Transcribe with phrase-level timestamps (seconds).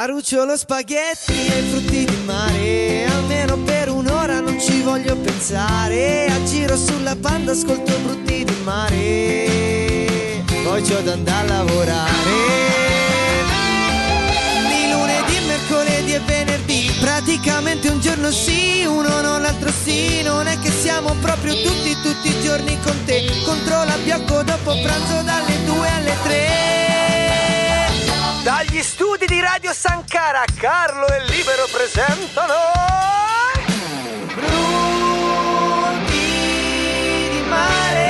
[0.00, 3.06] Marucciolo spaghetti e frutti di mare.
[3.06, 6.26] Almeno per un'ora non ci voglio pensare.
[6.26, 10.44] A giro sulla banda ascolto brutti di mare.
[10.62, 12.36] Poi c'ho da andare a lavorare.
[14.68, 20.22] Di lunedì, mercoledì e venerdì Praticamente un giorno sì, uno non l'altro sì.
[20.22, 23.28] Non è che siamo proprio tutti, tutti i giorni con te.
[23.44, 26.97] Controlla Biocco dopo pranzo dalle 2 alle 3
[28.48, 32.54] dagli studi di Radio Sankara, Carlo e Libero presentano.
[34.34, 34.88] Brutti
[37.28, 38.06] di mare.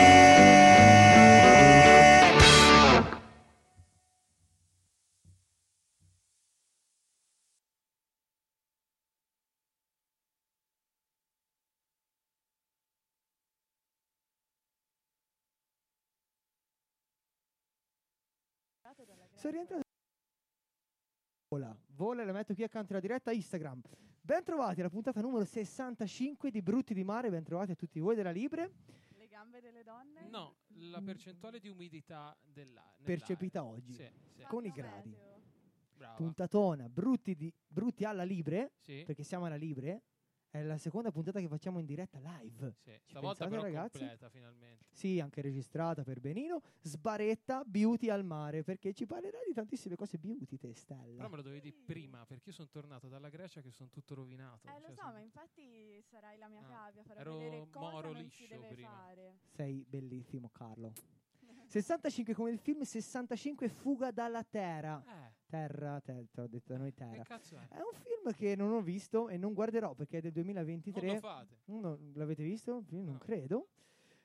[19.34, 19.88] Sono rientrato.
[21.50, 23.80] Vola, vola e la metto qui accanto alla diretta Instagram.
[24.20, 27.30] Ben trovati alla puntata numero 65 di Brutti di Mare.
[27.30, 28.70] Ben trovati a tutti voi della Libre.
[29.16, 30.28] Le gambe delle donne?
[30.28, 30.56] No,
[30.91, 33.02] la percentuale di umidità della nell'aria.
[33.02, 33.94] Percepita oggi.
[33.94, 34.44] Sì, sì.
[34.46, 35.16] con i gradi.
[35.96, 36.14] Brava.
[36.16, 38.72] Puntatona, brutti, di- brutti alla Libre.
[38.80, 40.02] Sì, Perché siamo alla Libre.
[40.50, 42.72] È la seconda puntata che facciamo in diretta live.
[42.82, 42.98] sì.
[43.04, 43.98] Stavolta pensate, però ragazzi?
[43.98, 44.84] completa finalmente.
[44.91, 46.62] Sì, anche registrata per Benino.
[46.80, 48.62] Sbaretta, beauty al mare.
[48.62, 51.16] Perché ci parlerai di tantissime cose beauty, te, Stella.
[51.16, 54.14] Però me lo dovevi dire prima, perché io sono tornato dalla Grecia che sono tutto
[54.14, 54.69] rovinato.
[54.69, 57.69] Eh, lo cioè, so, sono- ma infatti sarai la mia Ah, cavia, farò ero vedere
[57.70, 58.88] cosa moro non liscio si deve prima.
[58.88, 59.38] fare.
[59.50, 60.92] Sei bellissimo, Carlo.
[61.69, 65.04] 65 come il film 65 Fuga dalla Terra.
[65.06, 67.22] Eh, Terra, te, te l'ho detto da noi che Terra.
[67.22, 67.68] cazzo è?
[67.68, 71.12] È un film che non ho visto e non guarderò perché è del Non 2023.
[71.14, 71.56] lo fate.
[71.66, 72.84] Uno- l'avete visto?
[72.91, 73.18] Io non No.
[73.18, 73.69] credo.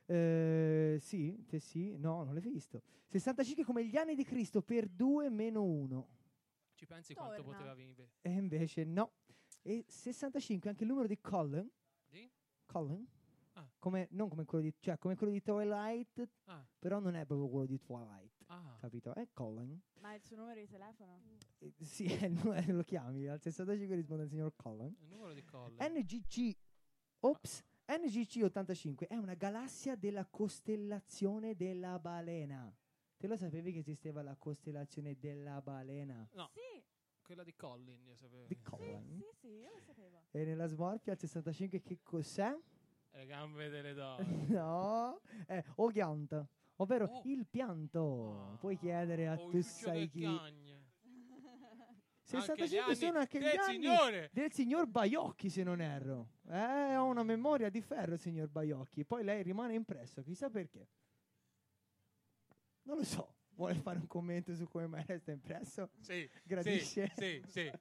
[0.05, 2.81] Eh, sì, te sì, no, non l'hai visto.
[3.07, 6.07] 65 come gli anni di Cristo per 2 meno 1.
[6.73, 7.51] Ci pensi quanto Torna.
[7.53, 8.09] poteva vivere?
[8.21, 9.11] E invece no.
[9.61, 11.69] E 65 anche il numero di Colin.
[12.09, 12.29] Di?
[12.65, 13.07] Colin?
[13.53, 13.69] Ah.
[13.79, 17.47] Come, non come quello di, cioè come quello di Twilight, Ah, però non è proprio
[17.47, 18.42] quello di Twilight.
[18.55, 18.77] Ah.
[18.79, 19.13] Capito?
[19.13, 19.79] È Colin.
[19.99, 21.21] Ma il suo numero di telefono?
[21.59, 24.95] Eh, sì, è il nu- lo chiami al 65 risponde il signor Colin.
[24.99, 25.75] Il numero di colle.
[25.89, 26.55] NGC
[27.21, 32.73] Ops, NGC 85 è una galassia della costellazione della balena.
[33.17, 36.27] Te lo sapevi che esisteva la costellazione della balena?
[36.33, 36.83] No, Sì,
[37.21, 38.47] quella di Collin, io sapevo.
[38.47, 39.17] Di sì, Colin.
[39.17, 40.23] sì, sì, io lo sapevo.
[40.31, 42.53] E nella smorfia al 65 che cos'è?
[43.11, 44.25] Le gambe delle donne.
[44.51, 46.45] no, è Ogiant,
[46.77, 47.21] ovvero Oh.
[47.25, 48.51] il pianto.
[48.53, 48.57] Ah.
[48.57, 50.21] Puoi chiedere a Oh, tu sai chi.
[50.23, 50.71] cagne.
[52.35, 54.29] Anche gli 65 anni sono anche gli del anni signore.
[54.31, 56.29] del signor Baiocchi, se non erro.
[56.47, 59.05] Eh, ho una memoria di ferro, signor Baiocchi.
[59.05, 60.87] Poi lei rimane impresso, chissà perché.
[62.83, 63.35] Non lo so.
[63.55, 65.91] Vuole fare un commento su come mai resta impresso?
[65.99, 67.11] Sì, Gradisce?
[67.15, 67.71] Sì, sì, sì.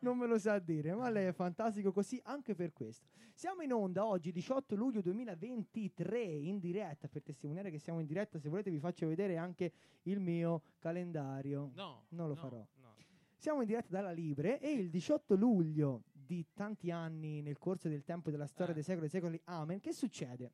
[0.00, 3.06] Non me lo sa dire, ma lei è fantastico così anche per questo.
[3.34, 8.38] Siamo in onda oggi 18 luglio 2023 in diretta per testimoniare che siamo in diretta.
[8.38, 9.72] Se volete vi faccio vedere anche
[10.02, 11.70] il mio calendario.
[11.74, 12.56] No, Non lo no, farò.
[12.80, 12.94] no.
[13.36, 18.04] Siamo in diretta dalla Libre e il 18 luglio di tanti anni nel corso del
[18.04, 18.74] tempo della storia Eh.
[18.74, 20.52] dei secoli e secoli, amen, che succede?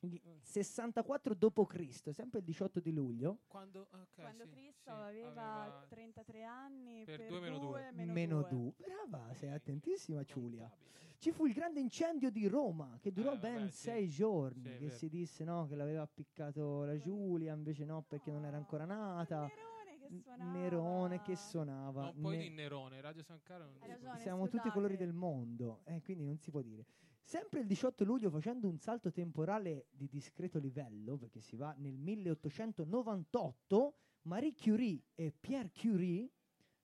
[0.00, 5.84] Il 64 d.C., sempre il 18 di luglio, Quando, ok, Quando sì, Cristo sì, aveva
[5.88, 7.90] 33 anni, per per, due meno due.
[7.92, 8.48] meno, meno due.
[8.48, 8.74] du.
[8.76, 10.70] Brava, sei attentissima Giulia.
[11.18, 13.76] Ci fu il grande incendio di Roma che durò Eh, ben sì.
[13.78, 14.62] sei giorni.
[14.62, 14.96] Sì, è che vero.
[14.96, 19.40] si disse no, che l'aveva appiccato la Giulia, invece no, perché non era ancora nata.
[19.48, 20.50] Nerone che N- suonava.
[20.52, 22.02] Nerone che suonava.
[22.04, 24.94] No, poi Ne- di Nerone, Radio San Caro non Hai ragione, Siamo tutti i colori
[24.94, 25.10] scusate.
[25.10, 26.84] del mondo, eh, quindi non si può dire.
[27.28, 31.98] Sempre il 18 luglio, facendo un salto temporale di discreto livello, perché si va nel
[31.98, 36.26] 1898, Marie Curie e Pierre Curie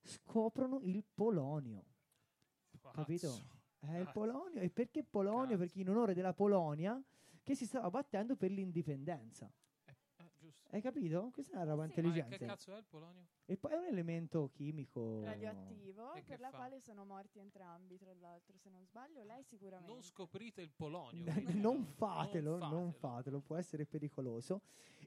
[0.02, 1.86] scoprono il polonio.
[2.92, 3.28] Capito?
[3.28, 3.46] Pazzo.
[3.90, 4.20] Eh, il Cazzo.
[4.20, 4.60] polonio.
[4.60, 5.56] E perché polonio?
[5.56, 5.56] Cazzo.
[5.60, 7.02] Perché in onore della Polonia
[7.42, 9.50] che si stava battendo per l'indipendenza.
[10.74, 11.30] Hai capito?
[11.32, 12.00] Questa è una roba Sì.
[12.00, 12.36] Ma intelligente.
[12.36, 13.28] che cazzo è il polonio?
[13.44, 15.22] E poi è un elemento chimico.
[15.22, 16.56] radioattivo E per la fa?
[16.56, 21.22] quale sono morti entrambi tra l'altro se non sbaglio lei sicuramente Non scoprite il polonio.
[21.30, 21.84] N- quindi, non no.
[21.84, 24.62] fatelo, non fatelo, può essere pericoloso.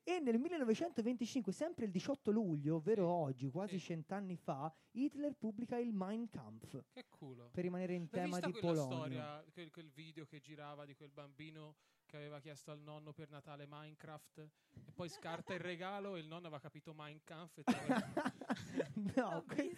[0.05, 3.87] E nel 1925, sempre il 18 luglio, ovvero Sì, oggi, quasi sì.
[3.87, 7.49] cent'anni fa, Hitler pubblica il Mein Kampf Che culo.
[7.51, 8.95] per rimanere in L'hai tema vista di quella Polonio.
[8.95, 11.75] storia, quel, quel video che girava di quel bambino
[12.07, 14.37] che aveva chiesto al nonno per Natale Minecraft
[14.85, 17.63] e poi scarta il regalo e il nonno aveva capito Minecraft e
[19.15, 19.75] no, L'ho que-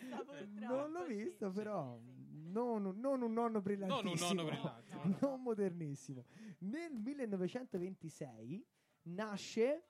[0.60, 2.52] non l'ho visto, Sì, però sì, sì.
[2.52, 4.94] non, un- non un nonno non brillantissimo, un nonno brillante.
[4.94, 6.24] No, ma- non modernissimo.
[6.60, 8.66] Nel 1926
[9.04, 9.84] nasce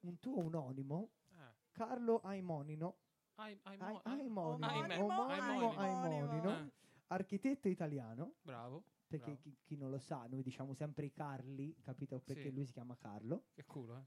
[0.00, 2.96] un tuo anonimo, Ah, Carlo Aimonino,
[3.36, 5.80] Ai- ai- Ai- mo- Aimonino, Aimonino, omonimo Aimonino.
[5.80, 6.72] Aimonino, Eh,
[7.08, 8.82] architetto italiano, bravo.
[9.08, 12.20] Perché chi, chi non lo sa, noi diciamo sempre i Carli, capito?
[12.20, 12.52] Perché Sì.
[12.52, 13.44] lui si chiama Carlo.
[13.54, 14.04] Che culo, eh?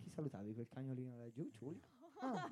[0.00, 1.48] Chi salutavi quel cagnolino laggiù?
[1.50, 1.82] Giulio?
[2.20, 2.48] Ah.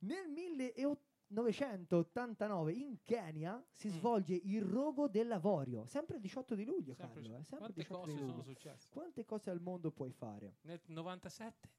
[0.00, 3.92] Nel 1989 in Kenya si Mm.
[3.92, 8.00] svolge il rogo dell'avorio, sempre il 18 di luglio, Sempre- Carlo, eh, sempre Quante 18
[8.06, 8.88] cose sono successe?
[8.90, 10.56] Quante cose al mondo puoi fare?
[10.62, 11.70] Nel 97?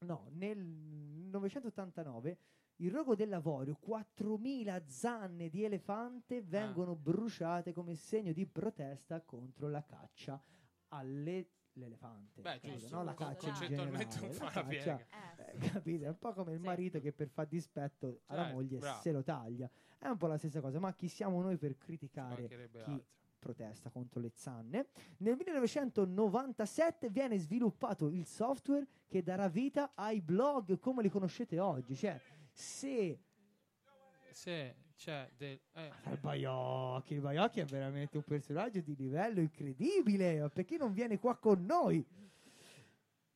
[0.00, 2.38] No, nel 1989
[2.80, 9.82] il rogo dell'avorio, 4.000 zanne di elefante vengono bruciate come segno di protesta contro la
[9.84, 10.40] caccia
[10.88, 12.40] all'elefante.
[12.40, 12.96] Beh, capito, giusto.
[12.96, 13.02] no?
[13.04, 14.98] La caccia in concettualmente la fa la caccia- piega.
[14.98, 16.04] Eh, eh, capite?
[16.04, 16.66] È un po' come il Sì.
[16.66, 19.00] marito che per far dispetto alla Certo, moglie bravo.
[19.00, 19.70] se lo taglia.
[19.98, 23.04] È un po' la stessa cosa, ma chi siamo noi per criticare chi altro.
[23.40, 24.86] protesta contro le zanne?
[25.18, 31.96] Nel 1997 viene sviluppato il software che darà vita ai blog come li conoscete oggi.
[31.96, 32.20] Cioè,
[32.58, 33.20] se
[34.32, 35.60] Se c'è del...
[35.74, 40.48] eh, il Baiocchi, il Baiocchi è veramente un personaggio di livello incredibile.
[40.52, 42.04] Perché non viene qua con noi?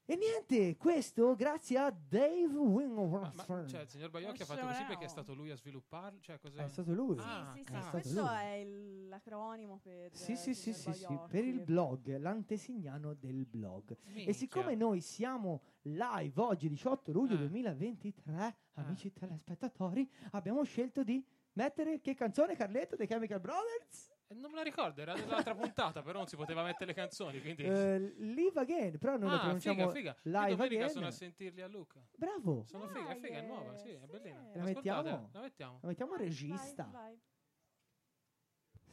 [0.04, 3.46] E niente, questo grazie a Dave Wingworth.
[3.48, 6.18] ma- cioè, il signor Baiocchi ha fatto così perché è stato lui a svilupparlo?
[6.20, 6.64] Cioè, cos'è?
[6.64, 7.16] È stato lui.
[7.20, 8.28] Ah, sì, sì, sì, questo Lui.
[8.30, 8.64] è
[9.08, 13.92] l'acronimo per Sì, eh, sì, sì, sì, sì, per il blog, l'antesignano del blog.
[13.92, 14.32] E Minchia.
[14.32, 17.38] siccome noi siamo live oggi, 18 luglio Eh.
[17.38, 24.11] 2023, amici telespettatori, abbiamo scelto di mettere che canzone, Carletto, dei Chemical Brothers?
[24.32, 27.40] Eh, Non me la ricordo, era dell'altra puntata, però non si poteva mettere le canzoni,
[27.40, 27.64] quindi...
[27.64, 30.16] Eh, live Again, però lo ah, pronunciamo figa, figa.
[30.22, 30.90] Io live domenica again.
[30.90, 32.00] sono a sentirli a Luca.
[32.16, 34.06] Bravo, Sono figa, è figa, è eh, nuova, sì, è sì.
[34.10, 34.36] bellina.
[34.36, 35.30] La Ascoltate, mettiamo?
[35.32, 35.78] La mettiamo?
[35.82, 36.88] la mettiamo Vai, regista.
[36.92, 37.20] vai.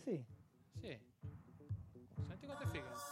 [0.04, 0.26] Sì.
[0.80, 1.00] Sì.
[2.28, 3.09] Senti quanto è figa.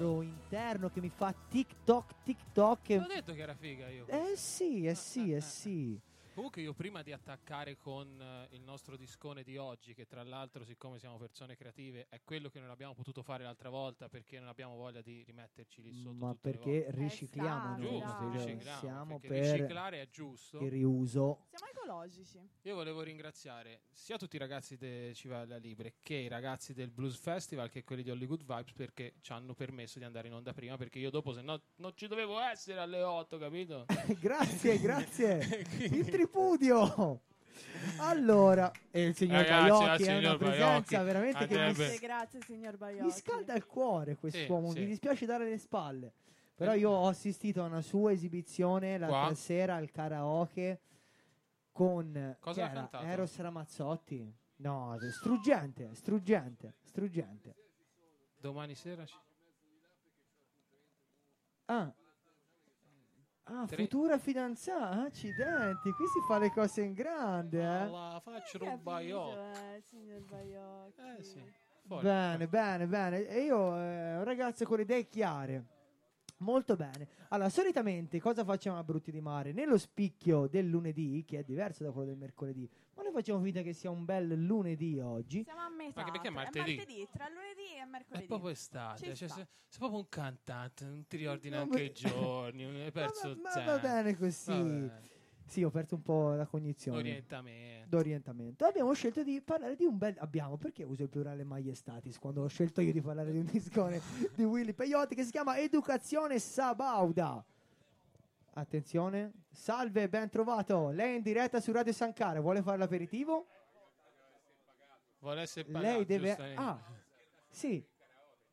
[0.00, 2.82] Cronometro interno che mi fa TikTok, TikTok.
[2.82, 4.06] Ti e- ho detto che era figa io.
[4.06, 5.40] Eh sì, eh sì, eh.
[5.42, 6.00] sì.
[6.34, 10.64] Comunque io prima di attaccare con eh, il nostro discone di oggi, che tra l'altro
[10.64, 14.48] siccome siamo persone creative è quello che non abbiamo potuto fare l'altra volta perché non
[14.48, 16.12] abbiamo voglia di rimetterci lì sotto.
[16.14, 16.98] Ma tutte le perché volte.
[17.00, 20.58] ricicliamo esatto, noi, Giusto, cioè, ricicliamo, siamo perché per riciclare è giusto.
[20.60, 21.46] il riuso.
[21.50, 22.48] Siamo ecologici.
[22.62, 27.16] Io volevo ringraziare sia tutti i ragazzi di Civalla Libre che i ragazzi del Blues
[27.16, 30.76] Festival che quelli di Hollywood Vibes perché ci hanno permesso di andare in onda prima
[30.76, 33.86] perché io dopo se no non ci dovevo essere alle 8, capito?
[34.20, 35.64] grazie, grazie.
[35.78, 37.22] Il tripudio.
[37.98, 40.96] Allora, e il signor Ragazzi, Baiocchi grazie, è una signor presenza Baiocchi.
[41.04, 43.04] veramente che mi, Andrebbe- Grazie, grazie signor Baiocchi.
[43.04, 44.66] mi scalda il cuore quest'uomo.
[44.68, 44.80] Sì, sì.
[44.80, 46.12] Mi dispiace dare le spalle.
[46.54, 46.78] Però Eh.
[46.78, 49.34] io ho assistito a una sua esibizione l'altra Qua?
[49.34, 50.80] sera al karaoke
[51.72, 52.80] con Cosa chi ha era?
[52.80, 53.04] cantato?
[53.04, 54.34] Eros Ramazzotti.
[54.56, 57.54] No, struggente, struggente, struggente.
[58.38, 59.14] Domani sera ci-
[61.66, 61.90] Ah.
[63.52, 67.64] Ah, Tre- futura fidanzata, accidenti, qui si fa le cose in grande, eh.
[67.64, 69.36] Alla faccia Hai un baiocco.
[69.38, 71.00] eh, signor Baiocchi.
[71.18, 71.42] Eh sì.
[71.86, 72.04] Fuori.
[72.04, 73.26] Bene, bene, bene.
[73.26, 75.64] E io, eh, un ragazzo con le idee chiare.
[76.40, 77.06] Molto bene.
[77.28, 79.52] Allora, solitamente cosa facciamo a Brutti di Mare?
[79.52, 83.60] Nello spicchio del lunedì, che è diverso da quello del mercoledì, ma noi facciamo finta
[83.60, 85.42] che sia un bel lunedì oggi.
[85.44, 86.00] Siamo a metà.
[86.00, 86.76] Anche perché è martedì.
[86.76, 88.26] martedì, tra lunedì e È mercoledì.
[88.26, 91.18] proprio estate, Ci cioè, sei, sei proprio un cantante, non ti
[91.50, 93.70] neanche beh- i giorni, hai perso ma, il ma tempo.
[93.70, 94.50] va bene così.
[94.50, 95.08] Vabbè.
[95.50, 96.98] Sì, ho perso un po' la cognizione.
[96.98, 97.88] Orientamento.
[97.88, 98.64] d'orientamento.
[98.66, 100.14] Abbiamo scelto di parlare di un bel.
[100.18, 104.00] Abbiamo, perché uso il plurale maiestatis quando ho scelto io di parlare di un discone
[104.36, 107.44] di Willy Peyote che si chiama Educazione Sabauda.
[108.52, 110.90] Attenzione, salve, ben trovato.
[110.90, 113.46] Lei è in diretta su Radio Sankara, vuole fare l'aperitivo?
[115.18, 116.54] Vuole essere pagato, Lei deve.
[116.54, 116.80] Ah,
[117.48, 117.84] sì.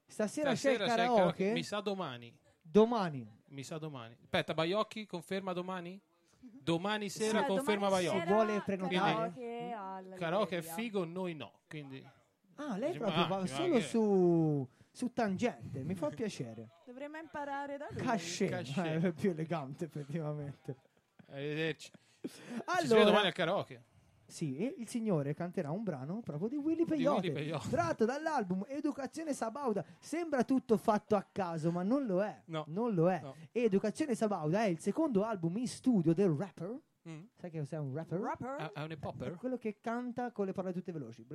[0.07, 1.51] Stasera, Stasera c'è il c'è il karaoke.
[1.51, 2.35] Mi sa domani.
[2.59, 3.29] Domani.
[3.49, 4.17] Mi sa domani.
[4.19, 6.01] Aspetta, Baiocchi conferma domani?
[6.67, 8.19] Domani Sì, sera conferma domani Baiocchi.
[8.27, 9.00] Se vuole prenotare.
[9.00, 10.74] Karaoke alla Karaoke è Galleria.
[10.75, 11.51] figo, noi no.
[11.69, 12.05] Quindi
[12.55, 15.83] Ah, lei Dice, proprio ma- va solo che- su, su tangente.
[15.83, 16.67] Mi fa piacere.
[16.86, 18.01] Dovremmo imparare da lui.
[18.01, 18.50] Cachet.
[18.50, 19.03] Cachet.
[19.03, 20.75] Eh, è più elegante, effettivamente.
[21.27, 21.89] arrivederci.
[22.21, 23.83] Ci vede Allora, domani al karaoke.
[24.27, 27.31] Sì, e il signore canterà un brano proprio di Willy Peyote,
[27.69, 29.86] tratto dall'album Educazione Sabauda.
[30.00, 32.43] Sembra tutto fatto a caso, ma non lo è.
[32.48, 32.65] No.
[32.67, 33.22] Non lo è.
[33.22, 33.36] No.
[33.53, 36.77] Educazione Sabauda è il secondo album in studio del rapper.
[37.07, 37.24] Mm.
[37.36, 38.19] Sai che cos'è un rapper?
[38.19, 38.55] Rapper?
[38.55, 39.36] È, è un hip hopper?
[39.36, 41.22] quello che canta con le parole tutte veloci.
[41.22, 41.25] È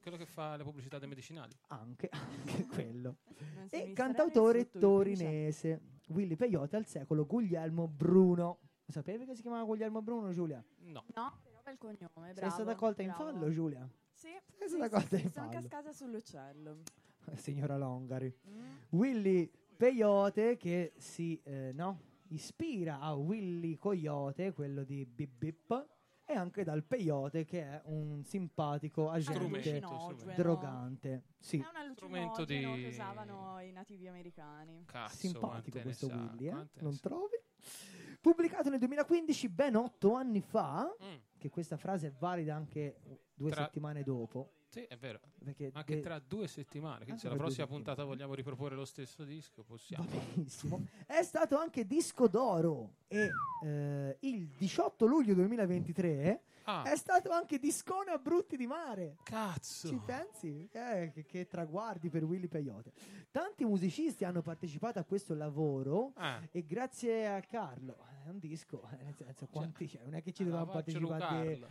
[0.00, 1.52] quello che fa le pubblicità dei medicinali.
[1.68, 3.16] Anche, anche quello.
[3.56, 5.96] Non si E cantautore torinese.
[6.08, 8.60] Willy Peyote al secolo Guglielmo Bruno.
[8.86, 10.64] Sapevi che si chiamava Guglielmo Bruno, Giulia?
[10.84, 11.04] No.
[11.14, 11.38] No,
[11.70, 12.52] il cognome, Sei bravo.
[12.52, 13.88] stata colta in fallo, Giulia?
[14.12, 15.60] Sì, Sei sì, stata sì, colta sì, in sono fallo.
[15.60, 16.76] cascata sull'uccello.
[17.36, 18.34] Signora Longari.
[18.48, 18.76] Mm.
[18.90, 25.86] Willy Peyote che si eh, no, ispira a Willy Coyote, quello di Bip Bip,
[26.24, 29.80] e anche dal Peyote che è un simpatico agente
[30.34, 31.22] drogante.
[31.38, 34.84] Sì, È un Strumento allucinogeno di- che usavano i nativi americani.
[34.86, 36.66] Cazzo, simpatico questo sa, Willy, eh?
[36.80, 37.36] non trovi?
[38.20, 42.98] Pubblicato nel 2015, ben otto anni fa, Mm, che questa frase è valida anche
[43.34, 44.52] due Tra- settimane dopo.
[44.68, 45.20] Sì, è vero.
[45.72, 47.04] Anche de- tra due settimane.
[47.04, 50.06] Quindi Anche se la prossima puntata vogliamo riproporre lo stesso disco, Va possiamo.
[50.34, 50.84] benissimo.
[51.06, 53.30] È stato anche disco d'oro e
[53.64, 59.16] eh, il 18 luglio 2023 Ah, è stato anche discone a Brutti di Mare.
[59.22, 59.88] cazzo.
[59.88, 60.68] Ci pensi?
[60.70, 62.92] Eh, che, che traguardi per Willy Peyote.
[63.30, 68.86] Tanti musicisti hanno partecipato a questo lavoro Ah, e grazie a Carlo, è un disco,
[68.92, 70.02] eh, nel senso, quanti c'è?
[70.04, 71.64] Non è che ci alla dovevano partecipare dei,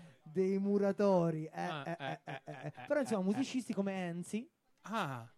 [0.49, 1.45] dei muratori.
[1.45, 2.85] eh, Ah, eh, eh, eh, eh, eh, eh, eh.
[2.87, 4.49] Però insomma, eh, musicisti come Enzi
[4.81, 5.31] Ah,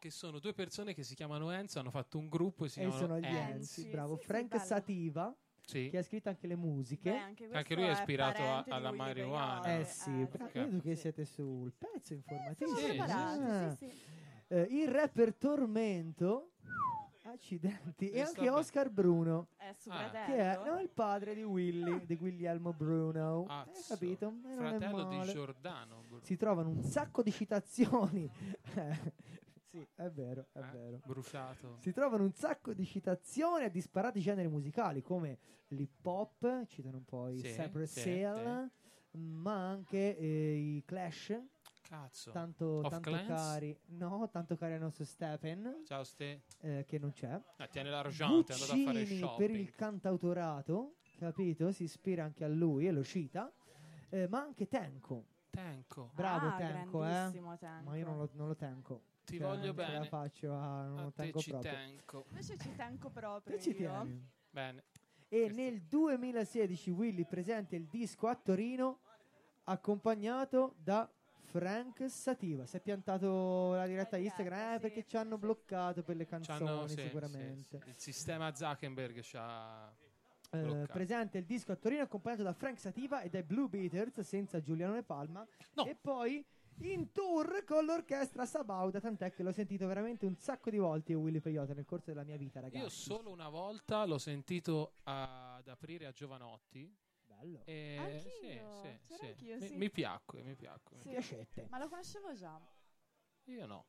[0.00, 2.88] che sono due persone che si chiamano Enzo, hanno fatto un gruppo e si e
[2.88, 3.82] chiamano sono gli Enzi.
[3.82, 4.16] Enzi, bravo.
[4.16, 4.58] sì, Frank.
[4.60, 5.32] Sativa,
[5.64, 5.88] Sì.
[5.90, 7.10] che ha scritto anche le musiche.
[7.10, 9.78] Beh, anche, Anche lui è ispirato a- alla marijuana.
[9.78, 12.74] Eh sì, Eh, vedo che siete sul pezzo informativo.
[12.74, 13.74] Preparati, Ah.
[13.76, 14.02] sì, sì.
[14.48, 16.50] Eh, il rapper Tormento,
[17.24, 20.10] accidenti, e Eh, anche sta Oscar Bruno, È suo Ah.
[20.10, 23.44] che è no, il padre di Willy, di Guglielmo Bruno.
[23.48, 23.94] Hai Azzo.
[23.94, 24.34] capito?
[24.50, 25.20] Eh, Fratello di.
[25.30, 26.02] Giordano.
[26.20, 28.28] Si trovano un sacco di citazioni.
[29.72, 31.00] sì, è vero, è Eh, vero.
[31.06, 31.76] Bruciato.
[31.78, 35.38] Si trovano un sacco di citazioni a disparati generi musicali come
[35.68, 38.70] l'hip hop, citano un po' i Sì, Cypress sì, Hill,
[39.12, 41.40] ma anche eh, i Clash,
[41.80, 42.30] Cazzo.
[42.32, 46.42] tanto, tanto cari, no, tanto cari al nostro Stephen, Ciao Ste.
[46.60, 47.40] eh, che non c'è.
[47.56, 49.36] Ah, tiene l'argento, è andato a fare shopping.
[49.38, 51.72] per il cantautorato, capito?
[51.72, 53.50] Si ispira anche a lui e lo cita,
[54.10, 55.24] eh, ma anche Tenko.
[55.48, 56.10] Tenco.
[56.14, 57.30] Bravo ah, Tenko, eh.
[57.32, 57.56] Tenko.
[57.84, 59.02] Ma io non lo, non lo tenco.
[59.24, 60.04] Ti Cioè, voglio non ce la bene.
[60.06, 61.72] faccio a, non A lo te tengo ci proprio.
[61.72, 62.24] tenco.
[62.28, 63.76] Invece ci tengo proprio Te ci io.
[63.76, 64.28] tieni.
[64.50, 64.84] Bene.
[65.28, 68.98] E Questo- nel 2016 Willy presenta il disco a Torino
[69.64, 71.10] accompagnato da
[71.44, 72.66] Frank Sativa.
[72.66, 76.24] Si è piantato la diretta diretta, Instagram eh, sì, perché ci hanno bloccato per le
[76.26, 77.78] canzoni sì, sicuramente.
[77.78, 77.88] sì, sì.
[77.90, 79.94] Il sistema Zuckerberg c'ha...
[80.54, 80.92] Eh, bloccato.
[80.92, 84.92] presenta il disco a Torino accompagnato da Frank Sativa e dai Blue Beaters senza Giuliano
[84.92, 85.86] De Palma No.
[85.86, 86.44] e poi
[86.80, 91.20] in tour con l'orchestra Sabauda tant'è che l'ho sentito veramente un sacco di volte io
[91.20, 95.68] Willy Peyote nel corso della mia vita ragazzi Io solo una volta l'ho sentito ad
[95.68, 96.92] aprire a Giovanotti.
[97.26, 99.26] bello E Anch'io, sì, sì, sì.
[99.26, 100.98] anch'io, Mi, mi piacque, mi piacque.
[101.00, 101.08] Sì.
[101.10, 102.60] piacette Ma lo conoscevo già.
[103.44, 103.86] Io no.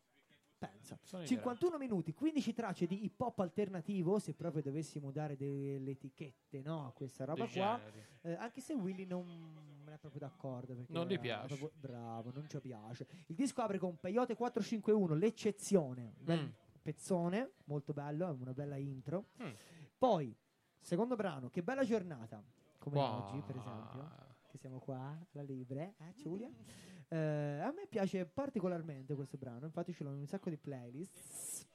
[0.58, 5.92] pensa Sono 51 minuti 15 tracce di hip hop alternativo se proprio dovessimo dare delle
[5.92, 8.30] etichette no, a questa roba ignoranti, qua.
[8.32, 11.56] Eh, anche se Willy non non è proprio d'accordo perché Non gli piace.
[11.56, 16.50] proprio- bravo non ci piace il disco apre con Peyote 451 l'eccezione Bel- Mm.
[16.82, 19.28] pezzone, molto bello, è una bella intro.
[19.42, 19.52] Mm.
[19.98, 20.36] Poi,
[20.80, 22.44] secondo brano, che bella giornata,
[22.80, 23.22] come Wow.
[23.28, 24.10] oggi per esempio,
[24.50, 26.50] che siamo qua, la Libre, eh Giulia?
[27.08, 27.18] Eh,
[27.62, 31.68] a me piace particolarmente questo brano, infatti ce l'ho in un sacco di playlist.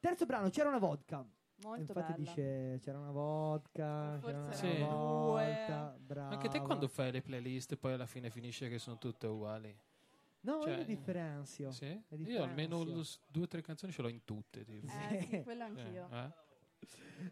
[0.00, 1.24] Terzo brano, c'era una vodka.
[1.62, 2.16] Molto infatti bella.
[2.16, 6.04] dice c'era una vodka, c'era una Forse erano vodka, due.
[6.06, 6.28] brava.
[6.30, 9.74] Anche te quando fai le playlist poi alla fine finisce che sono tutte uguali.
[10.40, 11.70] No, cioè- io differenzio.
[11.70, 11.86] Sì?
[11.86, 13.20] le Io almeno differenzio.
[13.28, 14.64] due o tre canzoni ce l'ho in tutte.
[14.64, 14.86] Tipo.
[14.86, 15.26] Eh, Sì.
[15.28, 16.08] sì, quello anch'io.
[16.10, 16.32] Eh, eh?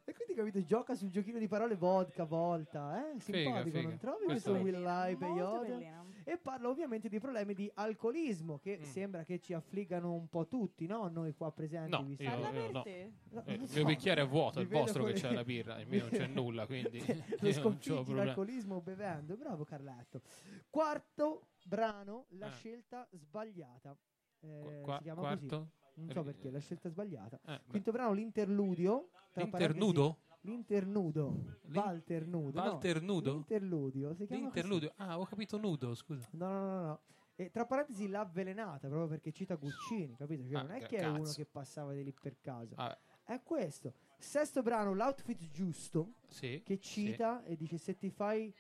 [0.05, 3.19] E quindi capito, gioca sul giochino di parole vodka, volta, eh?
[3.21, 3.89] Simpatico, figa.
[3.89, 5.99] non trovi Questo questo Will I Peyote?
[6.25, 8.83] E parla ovviamente di problemi di alcolismo che Mm.
[8.83, 11.09] sembra che ci affliggano un po' tutti, no?
[11.09, 11.91] Noi qua presenti.
[11.91, 12.83] No, io- io per no.
[12.83, 13.13] te.
[13.31, 13.77] No, Eh, non il so.
[13.79, 16.27] mio bicchiere è vuoto, Mi il vostro che c'è la birra, il mio non c'è
[16.29, 16.99] nulla, quindi
[17.41, 19.37] Lo io sconfiggi l'alcolismo bevendo.
[19.37, 20.21] Bravo Carletto.
[20.69, 22.53] Quarto brano, la Eh.
[22.53, 23.97] scelta sbagliata.
[24.43, 25.59] Eh, qua- si chiama quarto?
[25.59, 25.71] così.
[25.95, 27.39] Non so perché, la scelta sbagliata.
[27.47, 29.11] Eh, Quinto brano, l'interludio.
[29.35, 30.19] L'internudo?
[30.43, 31.59] L'internudo.
[31.67, 32.61] L'in- Walter Nudo.
[32.63, 33.33] no, Walter Nudo?
[33.33, 34.15] L'interludio.
[34.15, 34.55] Si chiama così.
[34.55, 34.93] L'interludio?
[34.97, 36.27] Ah, ho capito nudo, scusa.
[36.33, 37.01] No, no, no, no.
[37.35, 40.45] E tra parentesi l'avvelenata, proprio perché cita Guccini, capito?
[40.47, 42.75] Cioè, Ah, non è che è uno che passava di lì per caso.
[42.77, 43.95] Ah, È questo.
[44.19, 46.83] Sesto brano, l'outfit giusto, sì, che sì.
[46.83, 48.53] cita e dice se ti fai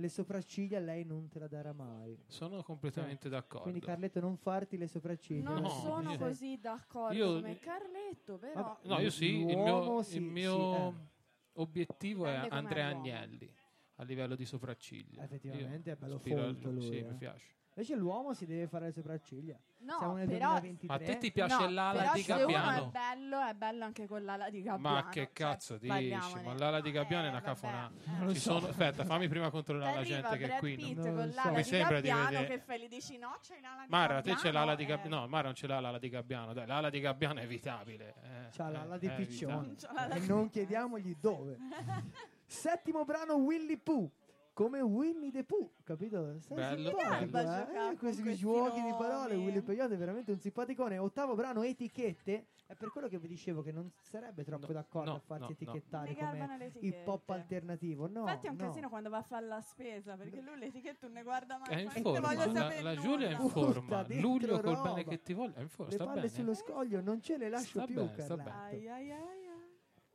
[0.00, 2.18] le sopracciglia lei non te la darà mai.
[2.26, 3.62] Sono completamente d'accordo.
[3.62, 5.50] Quindi Carletto non farti le sopracciglia.
[5.52, 8.62] Non No, sono io- così d'accordo io- come Carletto, però.
[8.62, 10.94] Vabbè, No, io sì, il mio, L'uomo sì, il sì, mio eh.
[11.52, 13.02] obiettivo è Andrea l'uomo.
[13.04, 13.54] Agnelli
[13.96, 15.22] a livello di sopracciglia.
[15.22, 17.02] Effettivamente Io è bello folto lui, lui, Sì, eh.
[17.04, 17.46] mi piace.
[17.74, 19.58] Invece l'uomo si deve fare le sopracciglia.
[19.82, 20.50] Siamo No, nel però.
[20.60, 20.94] 2023.
[20.94, 22.86] A te ti piace no, l'ala però di se uno è Gabbiano?
[22.90, 24.94] bello, è bello anche con l'ala di Gabbiano.
[24.94, 25.86] Ma che cioè, cazzo dici?
[25.88, 26.42] parliamone.
[26.42, 27.94] Ma l'ala di Gabbiano è Eh, una vabbè, cafonata.
[28.04, 28.10] eh.
[28.18, 28.52] Non lo Ci so.
[28.58, 30.76] sono, aspetta, fammi prima controllare la gente che è Brad qui.
[30.76, 31.34] Pitt Non con so.
[31.34, 33.88] l'ala Mi di sembra di Gabbiano vedere- che fai gli dici no c'hai l'ala di
[33.88, 35.16] Mara, te Gabbiano c'è l'ala di Gabbiano.
[35.16, 35.20] eh.
[35.20, 36.52] No, Mara non ce l'ha l'ala di Gabbiano.
[36.52, 38.14] Dai, l'ala di Gabbiano è evitabile.
[38.22, 39.74] eh, C'ha eh, l'ala di è piccione.
[40.12, 41.56] E non chiediamogli dove.
[42.44, 44.10] Settimo brano Willy Pooh.
[44.52, 46.38] Come Winnie the Pooh, capito?
[46.40, 47.50] Sei Bello, simpatico, bello.
[47.50, 47.86] eh?
[47.86, 49.34] Con questi questi giochi di parole.
[49.34, 49.46] nomi.
[49.46, 50.98] Willy Peyote è veramente un simpaticone.
[50.98, 52.46] Ottavo brano Etichette.
[52.66, 55.44] È per quello che vi dicevo che non sarebbe troppo No, d'accordo no, a farsi
[55.44, 58.06] no, etichettare come hip hop alternativo.
[58.06, 58.66] No, Infatti è un no.
[58.66, 61.68] casino quando va a fare la spesa perché lui l'etichetta non ne guarda mai.
[61.70, 62.34] È in forma.
[62.34, 62.96] La, la.
[62.96, 64.02] Giulia è in forma.
[64.02, 65.54] dentro Luglio col bene che ti voglio.
[65.54, 65.90] È in forma.
[65.90, 66.32] Le Sta palle bene.
[66.32, 68.34] sullo scoglio non ce le lascio Sta più, bene, sta.
[68.64, 69.49] Ai, ai, ai, ai.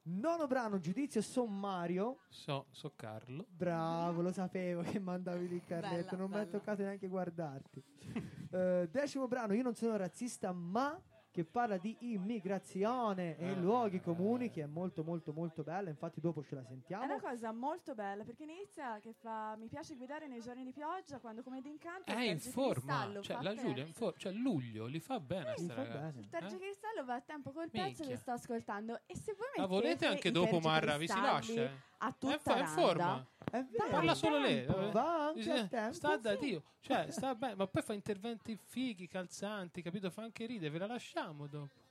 [0.08, 2.20] Nono brano, giudizio sommario.
[2.30, 3.46] So, so Carlo.
[3.50, 7.84] Bravo, lo sapevo che mandavi lì il carretto, Bella, non mi è toccato neanche guardarti.
[8.56, 10.98] Eh, decimo brano, io non sono razzista, ma
[11.36, 13.56] che parla di immigrazione e Eh.
[13.56, 17.04] luoghi comuni, che è molto molto molto bella, infatti dopo ce la È sentiamo.
[17.04, 21.20] una cosa molto bella perché inizia che fa mi piace guidare nei giorni di pioggia
[21.20, 23.12] quando come d'incanto È il in forma.
[23.20, 24.18] Cioè, la Giulia è in forma.
[24.18, 26.00] Cioè, luglio li fa bene a Mi sta fa ragazza.
[26.00, 26.20] bene.
[26.22, 28.06] il tergicristallo va a tempo col pezzo Minchia.
[28.08, 30.96] che sto ascoltando e se voi mettete volete anche dopo Marra?
[30.98, 31.70] Vi si lascia?
[32.00, 32.06] Eh?
[32.06, 33.28] a È, tutta è in forma.
[33.52, 33.90] È vero.
[33.90, 34.66] Parla solo lei.
[34.66, 34.92] vabbè.
[34.92, 35.94] Va anche a tempo.
[35.94, 36.36] Sta da.
[36.36, 36.64] Dio.
[36.82, 40.10] Cioè, sta bene, ma poi fa interventi fighi, calzanti, capito?
[40.12, 41.84] Fa anche ridere, ve la lasciamo dopo.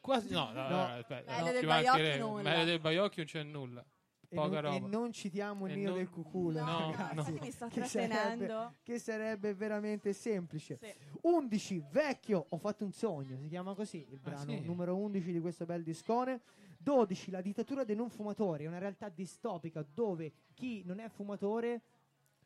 [0.00, 0.82] Quasi no, no, no, No.
[0.96, 2.18] aspetta, Meglio no, del Baiocchi mancherebbe.
[2.18, 2.50] nulla.
[2.50, 3.84] Meglio del Baiocchi non c'è nulla.
[4.32, 7.84] E non, e non citiamo il E non- del cuculo, No, No, ragazzi, sto che
[7.84, 8.74] sarebbe, trattenendo.
[8.84, 10.78] che sarebbe veramente semplice.
[10.80, 10.94] Sì.
[11.22, 14.60] 11, vecchio, ho fatto un sogno, si chiama così il Ah, brano sì?
[14.60, 16.40] numero 11 di questo bel discone.
[16.82, 21.82] 12, la dittatura dei non fumatori, è una realtà distopica dove chi non è fumatore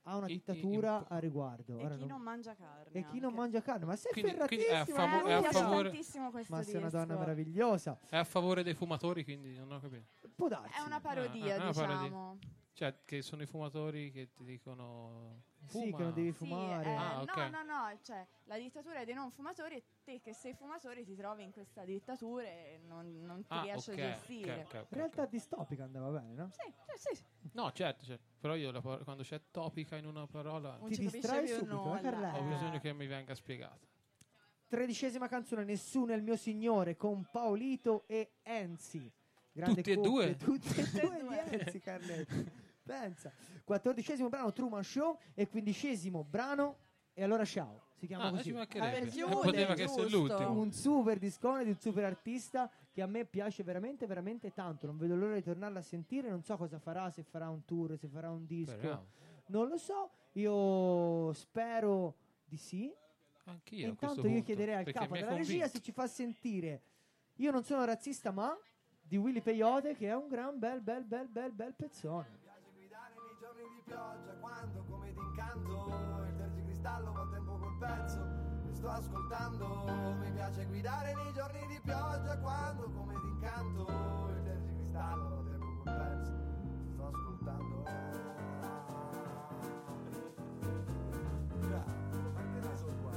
[0.07, 1.79] ha una i- dittatura in- a riguardo.
[1.79, 2.91] E Ora chi non- non mangia carne.
[2.93, 5.35] e chi non mangia carne, ma sei Quindi- quindi è a ferratissima, favo- Eh, è
[5.47, 7.99] a favore- tantissimo questo ma sei una donna meravigliosa.
[8.09, 10.05] È a favore dei fumatori, quindi non ho capito.
[10.35, 10.79] Può darsi.
[10.79, 12.03] È una Ah, parodia, ah, una parodia.
[12.03, 12.39] diciamo.
[12.73, 15.43] Cioè, che sono i fumatori che ti dicono.
[15.67, 15.97] Sì, Fuma.
[15.97, 16.93] che non devi Sì, fumare.
[16.93, 17.37] eh, Ah, ok.
[17.37, 21.05] No, no, no, cioè la dittatura è dei non fumatori e te che sei fumatore
[21.05, 24.53] ti trovi in questa dittatura e non, non ti Ah, riesci ok, a gestire.
[24.53, 26.51] ok, ok, ok, Realtà distopica andava bene, no?
[26.51, 27.23] Sì, sì, sì.
[27.53, 28.25] No, certo, certo.
[28.41, 32.37] Però io par- quando c'è topica in una parola Non Ti distrai subito, eh, nulla.
[32.39, 33.87] Ho bisogno che mi venga spiegato.
[34.69, 39.11] Tredicesima canzone, Nessuno è il mio signore, con Paolito e Enzi.
[39.53, 40.37] Grande Tutti e due?
[40.37, 41.55] Tutti e due di.
[41.55, 42.63] Enzi, Carletto.
[42.85, 43.33] Pensa.
[43.65, 45.19] Quattordicesimo brano, Truman Show.
[45.35, 46.79] E quindicesimo brano,
[47.17, 47.83] E allora ciao.
[47.95, 48.53] Si chiama Ah, così.
[48.53, 48.67] Per.
[48.73, 50.19] Eh, chiudere, poteva che essere giusto.
[50.35, 50.61] l'ultimo.
[50.61, 54.87] un super discone di un super artista che a me piace veramente, veramente tanto.
[54.87, 56.29] Non vedo l'ora di tornarla a sentire.
[56.29, 58.73] Non so cosa farà, se farà un tour, se farà un disco.
[58.73, 59.07] Speriamo.
[59.47, 60.11] Non lo so.
[60.33, 62.93] Io spero di sì.
[63.45, 63.89] Anch'io.
[63.89, 66.83] Intanto io punto, chiederei al capo della regia se ci fa sentire
[67.37, 68.59] Io non sono razzista, ma
[69.03, 72.43] di Willy Peyote, che è un gran bel, bel, bel, bel, bel pezzone.
[73.85, 78.21] Pioggia quando come d'incanto il tergicristallo va a tempo col pezzo
[78.67, 80.15] e sto ascoltando.
[80.21, 83.87] Mi piace guidare nei giorni di pioggia quando come d'incanto
[84.29, 86.33] il tergicristallo del Google Maps
[86.93, 87.83] sto ascoltando.
[91.61, 91.85] Già,
[92.37, 93.11] anche da solo qua.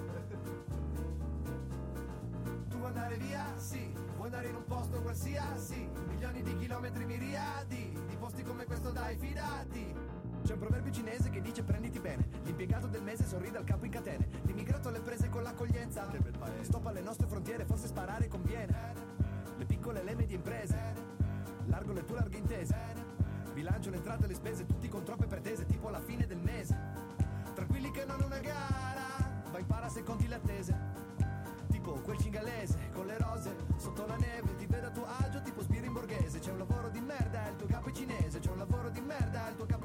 [2.67, 3.58] Tu vuoi andare via?
[3.58, 3.93] Sì.
[4.15, 5.89] Vuoi andare in un posto qualsiasi?
[6.08, 10.07] Milioni di chilometri miriadi, di posti come questo dai, fidati.
[10.47, 12.25] C'è un proverbio cinese che dice prenditi bene.
[12.45, 14.29] L'impiegato del mese sorride al capo in catene.
[14.43, 16.07] L'immigrato alle prese con l'accoglienza.
[16.62, 18.93] Stop alle nostre frontiere, forse sparare conviene.
[19.57, 20.77] Le piccole e le medie imprese.
[21.65, 22.77] Largo le tue larghe intese.
[23.51, 26.77] Bilancio le entrate e le spese, tutti con troppe pretese, tipo alla fine del mese.
[27.53, 30.95] Tranquilli che non è una gara, vai impara se conti le attese.
[31.69, 35.62] Tipo quel cingalese con le rose sotto la neve, ti vedo a tuo agio tipo
[35.62, 36.39] sbirri in borghese.
[36.39, 38.39] C'è un lavoro di merda, il tuo capo è cinese.
[38.39, 39.76] C'è un lavoro di merda, il tuo capo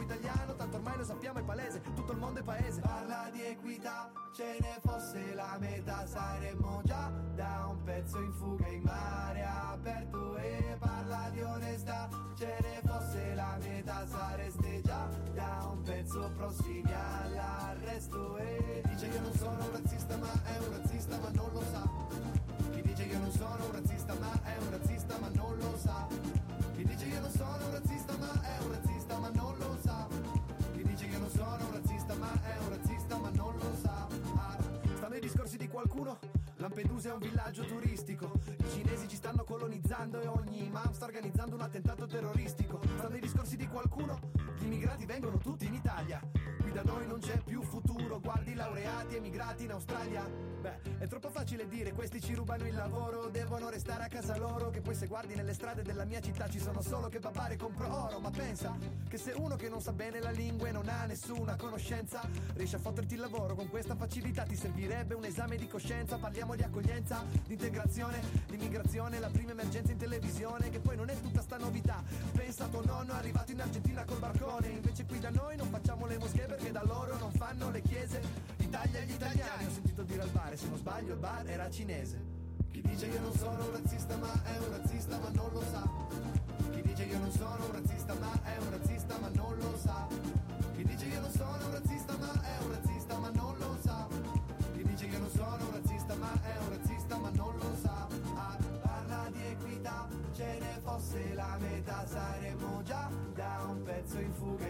[3.50, 9.44] equità, ce ne fosse la metà, saremmo già da un pezzo in fuga in mare
[9.44, 10.36] aperto.
[10.36, 16.92] E parla di onestà, ce ne fosse la metà, sareste già da un pezzo prossimi
[16.92, 18.36] all'arresto.
[18.38, 21.88] E dice io non sono un razzista, ma è un razzista, ma non lo sa.
[22.72, 26.06] Chi dice io non sono un razzista, ma è un razzista, ma non lo sa.
[26.74, 30.06] Chi dice io non sono un razzista, ma è un razzista, ma non lo sa.
[30.72, 32.91] Chi dice io non sono un razzista, ma è un razzista,
[33.52, 34.06] non lo sa.
[34.96, 36.18] Stanno i discorsi di qualcuno.
[36.56, 38.32] Lampedusa è un villaggio turistico.
[38.46, 42.80] I cinesi ci stanno colonizzando e ogni imam sta organizzando un attentato terroristico.
[42.98, 44.18] Stanno i discorsi di qualcuno.
[44.58, 46.20] Gli immigrati vengono tutti in Italia.
[46.72, 48.18] Da noi non c'è più futuro.
[48.18, 50.26] Guardi laureati emigrati in Australia.
[50.62, 54.70] Beh, è troppo facile dire questi ci rubano il lavoro, devono restare a casa loro.
[54.70, 58.04] Che poi se guardi nelle strade della mia città ci sono solo che babare compro
[58.06, 58.20] oro.
[58.20, 58.74] Ma pensa
[59.06, 62.22] che se uno che non sa bene la lingua e non ha nessuna conoscenza
[62.54, 66.16] riesce a fotterti il lavoro con questa facilità, ti servirebbe un esame di coscienza.
[66.16, 70.70] Parliamo di accoglienza, di integrazione, di immigrazione, la prima emergenza in televisione.
[70.70, 72.02] Che poi non è tutta sta novità.
[72.32, 74.68] Pensa a tuo nonno arrivato in Argentina col barcone.
[74.68, 78.20] Invece qui da noi non facciamo le moschee perché da loro non fanno le chiese.
[78.58, 81.70] Italia agli italiani, ho sentito dire al bar, e se non sbaglio il bar era
[81.70, 82.20] cinese.
[82.70, 85.82] Chi dice io non sono un razzista ma è un razzista ma non lo sa.
[86.70, 90.06] Chi dice io non sono un razzista ma è un razzista ma non lo sa.
[90.74, 94.08] Chi dice io non sono un razzista ma è un razzista ma non lo sa.
[94.74, 98.08] Chi dice io non sono un razzista ma è un razzista ma non lo sa.
[98.36, 104.32] Ah, parla di equità, ce ne fosse la metà saremmo già da un pezzo in
[104.32, 104.61] fuga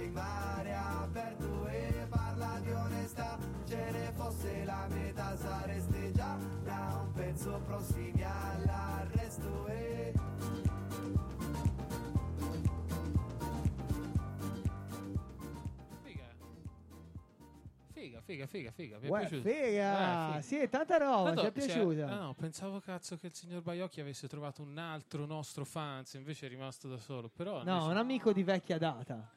[18.32, 18.98] Figa, figa, figa, figa.
[18.98, 19.48] Mi è Uè, piaciuto.
[19.48, 20.38] figa!
[20.38, 22.08] Eh, Sì, è tanta roba, Tanto, ti è cioè, piaciuta?
[22.08, 26.46] ah, no, pensavo cazzo che il signor Baiocchi avesse trovato un altro nostro fans, invece
[26.46, 27.28] è rimasto da solo.
[27.28, 29.30] Però No, invece- un amico di vecchia data.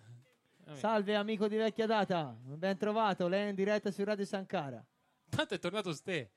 [0.67, 4.84] Eh, Salve amico di vecchia data, ben trovato, lei è in diretta su Radio Sankara.
[5.29, 6.31] Tanto è tornato ste.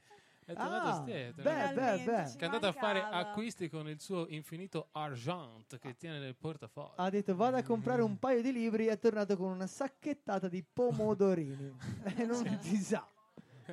[0.49, 1.43] È tornato Ah, è beh,
[1.75, 2.33] beh, beh.
[2.35, 6.95] Che è andato a fare acquisti con il suo infinito argent che tiene nel portafoglio.
[6.97, 10.49] Ha detto vado a comprare un paio di libri e è tornato con una sacchettata
[10.49, 11.77] di pomodorini.
[12.17, 13.07] e non si sa,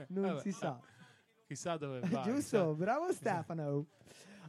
[0.10, 0.78] non Vabbè, si sa.
[1.48, 2.24] Chissà dove va.
[2.28, 3.86] Giusto, bravo Stefano.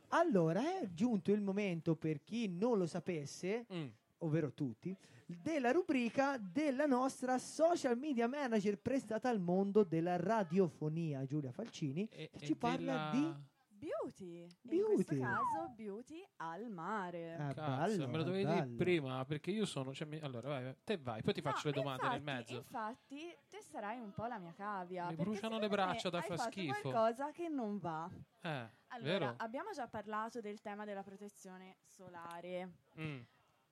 [0.08, 3.66] Allora, è giunto il momento per chi non lo sapesse.
[3.72, 3.86] Mm.
[4.18, 11.50] ovvero tutti, della rubrica della nostra social media manager prestata al mondo della radiofonia, Giulia
[11.50, 13.54] Falcini, E- che e ci parla della- di...
[13.78, 14.40] Beauty.
[14.44, 14.94] In Beauty.
[14.94, 17.34] questo caso beauty al mare.
[17.34, 18.62] Eh, Cazzo, bello, me lo dovevi bello.
[18.64, 19.92] dire prima perché io sono.
[19.92, 22.56] Cioè, mi- allora, vai, te vai, poi ti No, faccio le domande nel infatti- mezzo.
[22.56, 25.08] Infatti, te sarai un po' la mia cavia.
[25.10, 26.80] Mi bruciano le braccia da fa schifo.
[26.88, 28.08] qualcosa che non va.
[28.40, 29.34] Eh, Allora, vero?
[29.36, 32.72] abbiamo già parlato del tema della protezione solare.
[32.98, 33.20] Mm,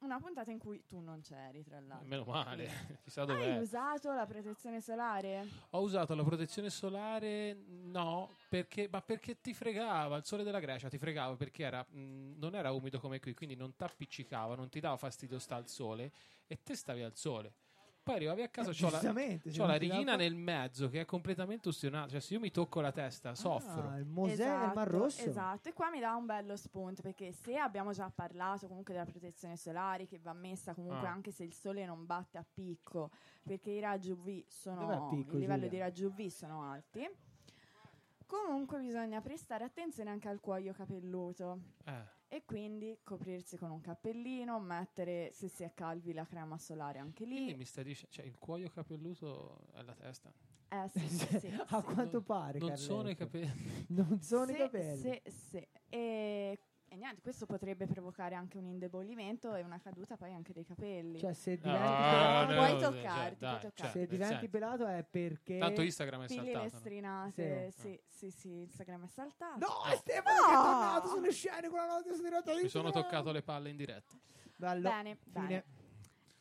[0.01, 2.07] Una puntata in cui tu non c'eri, tra l'altro.
[2.07, 2.69] meno male,
[3.05, 3.59] chissà Hai dov'è.
[3.59, 5.49] usato la protezione solare?
[5.71, 10.89] Ho usato la protezione solare, no, perché, ma perché ti fregava, il sole della Grecia
[10.91, 14.69] ti fregava perché era, mh, non era umido come qui, quindi non ti appiccicava, non
[14.69, 16.13] ti dava fastidio sta al sole
[16.47, 17.55] e te stavi al sole.
[18.05, 21.69] Poi arrivavi a casa, Eh, c'ho la, c'ho la righina nel mezzo che è completamente
[21.69, 23.89] ustionata, cioè se io mi tocco la testa soffro.
[23.89, 25.23] Ah, il Mosè e il Mar Rosso.
[25.25, 29.07] Esatto, e qua mi dà un bello spunto perché se abbiamo già parlato comunque della
[29.07, 31.13] protezione solare che va messa comunque Ah.
[31.13, 33.11] anche se il sole non batte a picco
[33.43, 35.69] perché i raggi UV sono picco, il livello Giulia?
[35.71, 37.09] di raggi UV sono alti.
[38.27, 41.93] Comunque bisogna prestare attenzione anche al cuoio capelluto Eh,
[42.29, 47.25] e quindi coprirsi con un cappellino, mettere se si è calvi la crema solare anche
[47.29, 47.55] quindi lì.
[47.55, 50.33] mi stai dicendo, cioè il cuoio capelluto è la testa.
[50.69, 51.83] Eh sì, sì, sì, a sì.
[51.83, 53.17] quanto pare, Non sono i Carletto.
[53.17, 53.87] capelli.
[53.89, 55.21] Non sono i Sì, capelli.
[55.23, 55.69] Sì, sì.
[55.89, 56.59] E,
[56.95, 61.19] e niente, questo potrebbe provocare anche un indebolimento e una caduta poi anche dei capelli.
[61.19, 63.75] Cioè, se diventi, Ah, pelato, puoi no, toccarti, cioè, puoi dai, toccarti.
[63.83, 64.49] cioè, se diventi senso.
[64.51, 65.59] pelato è perché...
[65.59, 66.57] Tanto Instagram è Pigli saltato.
[66.59, 66.63] no?
[66.65, 67.81] lestrinate, Sì.
[67.81, 69.59] sì, sì, sì, Instagram è saltato.
[69.59, 69.95] No, No.
[69.97, 73.71] Stefano che è tornato sulle scene con la di diretta Mi sono toccato le palle
[73.71, 74.15] in diretta.
[74.57, 74.89] Bello.
[74.89, 75.33] Bene, Fine.
[75.47, 75.65] bene.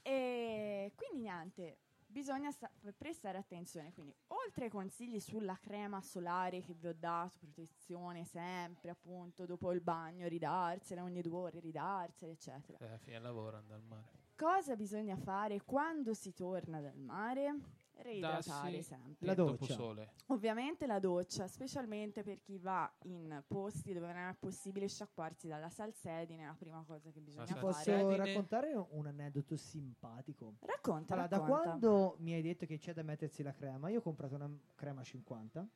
[0.04, 1.78] E quindi niente,
[2.14, 3.92] bisogna sta- prestare attenzione.
[3.92, 9.72] Quindi, oltre ai consigli sulla crema solare che vi ho dato, protezione sempre, appunto, dopo
[9.74, 12.78] il bagno, ridarsela ogni due ore, ridarsela, eccetera.
[12.78, 14.22] Eh, fine lavoro andare al mare.
[14.36, 17.82] Cosa bisogna fare quando si torna dal mare?
[17.96, 19.26] Reidratare sempre.
[19.26, 19.74] La Dopo doccia.
[19.74, 20.12] sole.
[20.28, 25.70] Ovviamente la doccia, specialmente per chi va in posti dove non è possibile sciacquarsi dalla
[25.70, 27.74] salsedine, è la prima cosa che bisogna posso fare.
[27.84, 28.18] salsedine.
[28.18, 30.56] raccontare un aneddoto simpatico?
[30.62, 31.62] Racconta, Allora, da racconta.
[31.64, 35.04] quando mi hai detto che c'è da mettersi la crema, io ho comprato una crema
[35.04, 35.68] 50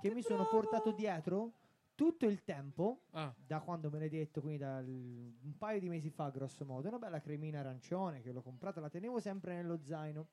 [0.00, 1.52] che mi sono portato dietro
[1.94, 6.10] tutto il tempo, Ah, da quando me l'hai detto, quindi dal, un paio di mesi
[6.10, 10.26] fa, grosso modo, una bella cremina arancione che l'ho comprata, la tenevo sempre nello zaino.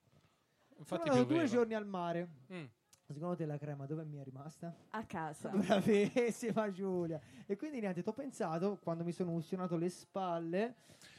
[0.80, 2.30] Infatti sono andato due giorni al mare.
[2.52, 2.64] Mm.
[3.12, 4.72] Secondo te la crema dove mi è rimasta?
[4.92, 5.50] A casa.
[5.56, 7.20] Bravissima Giulia.
[7.48, 10.76] E quindi niente, ti ho pensato quando mi sono ustionato le spalle.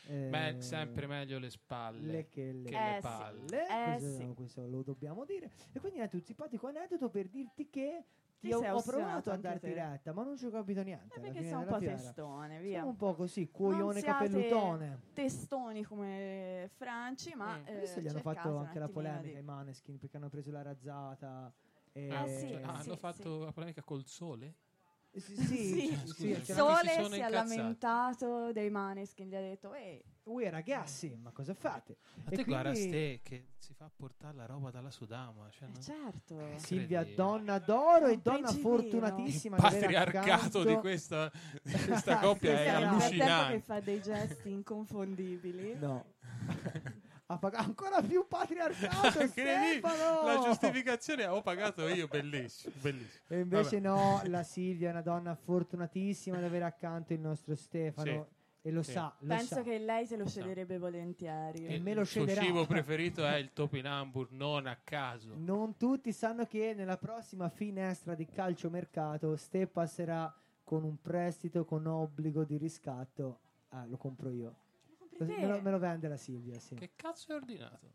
[0.06, 2.12] eh, Beh, sempre meglio le spalle.
[2.12, 3.00] le che le che Eh, le sì.
[3.02, 3.62] palle.
[3.66, 4.32] Eh, questo, sì.
[4.34, 5.50] questo lo dobbiamo dire.
[5.72, 8.04] E quindi niente, un simpatico aneddoto per dirti che
[8.40, 9.74] ti Ti ho, provato a anche darti te.
[9.74, 11.20] retta, ma non ci ho capito niente.
[11.20, 11.96] Eh, alla perché sei un po' fiera.
[11.96, 12.78] testone, via.
[12.78, 15.00] Sono un po' così, cuoione capellutone.
[15.12, 17.66] Testoni come Franci, ma Mm.
[17.66, 20.62] eh, Adesso gli hanno fatto anche la polemica di- ai Maneskin perché hanno preso la
[20.62, 21.52] razzata.
[21.92, 23.44] E Ah, Eh, sì, cioè, ah, sì, hanno fatto sì.
[23.44, 24.54] la polemica col sole?
[25.12, 25.96] Eh, sì, Sì.
[25.96, 31.16] sì, sì, Sole- si si è lamentato dei Maneskin, gli ha detto, ehi, Ui ragazzi,
[31.20, 31.96] ma cosa fate?
[32.24, 35.48] Ma E te guarda quindi- ste che si fa portare la roba dalla Sudama.
[35.50, 36.34] Cioè, eh, non- certo.
[36.58, 37.14] Silvia, Incredibile.
[37.14, 38.68] donna d'oro e donna principino.
[38.76, 41.30] fortunatissima il patriarcato di questa,
[41.62, 43.60] di questa coppia Sì, è frattempo che allucinante.
[43.60, 45.74] fa dei gesti inconfondibili.
[45.78, 46.04] No.
[47.26, 49.26] ha pagato ancora più patriarcato.
[49.26, 50.24] Stefano!
[50.26, 53.22] La giustificazione ho pagato io, bellissimo, bellissimo.
[53.28, 54.00] E invece Vabbè.
[54.02, 58.28] no, la Silvia è una donna fortunatissima di avere accanto il nostro Stefano
[58.62, 58.92] e lo Sì.
[58.92, 59.62] sa, lo Penso sa.
[59.62, 61.66] che lei se lo cederebbe volentieri.
[61.66, 62.42] E Il me lo suo cederà.
[62.42, 65.32] cibo preferito è il topinambur, non a caso.
[65.36, 70.32] Non tutti sanno che nella prossima finestra di calciomercato Ste passerà
[70.64, 73.38] con un prestito con obbligo di riscatto.
[73.70, 74.54] Ah, lo compro io.
[75.16, 75.24] Te.
[75.24, 76.74] Me lo, me lo vende la Silvia, sì.
[76.74, 77.88] Che cazzo hai ordinato?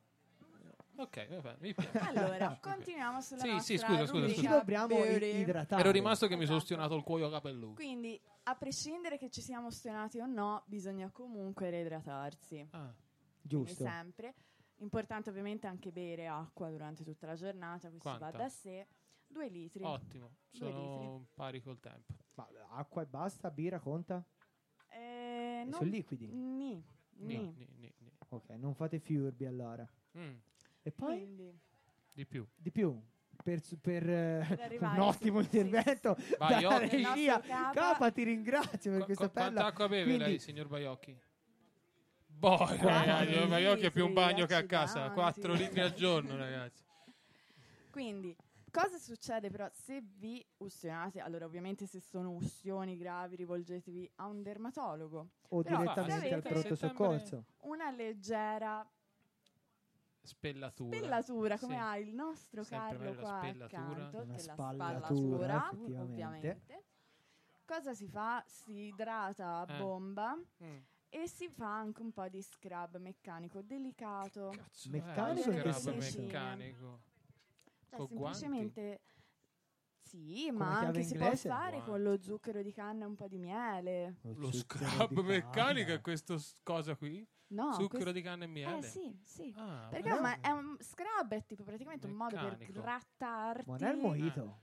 [0.98, 1.98] Ok, va bene, mi piace.
[2.00, 5.40] Allora, continuiamo sulla Sì, nostra sì, scusa, scusa, rubrica ci dobbiamo beauty.
[5.40, 5.82] idratare.
[5.82, 6.74] Ero rimasto che mi sono Esatto.
[6.74, 7.74] ostionato il cuoio capelluto.
[7.76, 12.68] Quindi, a prescindere che ci siamo stonati o no, bisogna comunque reidratarsi.
[12.72, 13.84] Ah, Quindi Giusto.
[13.84, 14.34] sempre.
[14.78, 18.32] Importante ovviamente anche bere acqua durante tutta la giornata, questo Quanta?
[18.32, 18.88] va da sé.
[19.28, 19.84] Due litri.
[19.84, 22.14] ottimo, Due sono pari col tempo.
[22.36, 24.24] Ma acqua e basta, birra conta?
[24.90, 26.28] Eh, non- Sono liquidi.
[26.32, 26.84] Ni.
[27.18, 27.54] Ni, Ni.
[27.56, 28.14] ni, ni, ni.
[28.30, 29.88] Ok, non fate furbi allora.
[30.18, 30.36] Mm,
[30.88, 31.60] E poi Quindi,
[32.14, 32.46] di più.
[32.56, 33.02] di più.
[33.44, 36.96] Per, per, eh, Per arrivare un ottimo sì, intervento dalla Occhi.
[36.96, 37.40] Il nostro regia.
[37.42, 39.66] capa- Capa, ti ringrazio per Qu- questa qu- quanta bella.
[39.68, 41.20] acqua beve Quindi- lei, signor Baiocchi?
[42.28, 45.10] Boh, Quattro ragazzi, il Baiocchi è più un bagno che a casa.
[45.12, 46.84] 4 litri al giorno, ragazzi.
[47.92, 48.36] Quindi,
[48.72, 51.20] cosa succede però se vi ustionate?
[51.20, 55.30] Allora, ovviamente se sono ustioni gravi rivolgetevi a un dermatologo.
[55.50, 57.46] o Però direttamente al pronto soccorso.
[57.62, 58.86] Una leggera
[60.26, 60.98] Spellatura.
[60.98, 61.80] spellatura, come Sì.
[61.82, 63.66] ha il nostro Sempre Carlo qua spellatura.
[64.06, 65.70] accanto, Una spallatura,
[66.02, 66.62] ovviamente.
[67.66, 68.44] Cosa si fa?
[68.48, 69.80] Si idrata a Eh.
[69.80, 70.78] bomba Mm.
[71.10, 74.52] e si fa anche un po' di scrub meccanico delicato.
[74.56, 77.02] Cazzo, Meccanico eh, scrub meccanico.
[77.90, 79.02] Cioè, Con semplicemente
[80.02, 81.90] sì, Come ma anche si può fare Guanti.
[81.90, 84.18] con lo zucchero di canna e un po' di miele.
[84.22, 87.28] Lo zucchero scrub meccanico è questa cosa qui?
[87.56, 88.78] No, Zucchero questo- di canna e miele?
[88.78, 89.54] Eh sì, sì.
[89.58, 92.82] Ah, Perché ma è un scrub è tipo praticamente un modo per Meccanico.
[92.82, 93.70] grattarti.
[93.70, 94.60] Ma non è il mojito.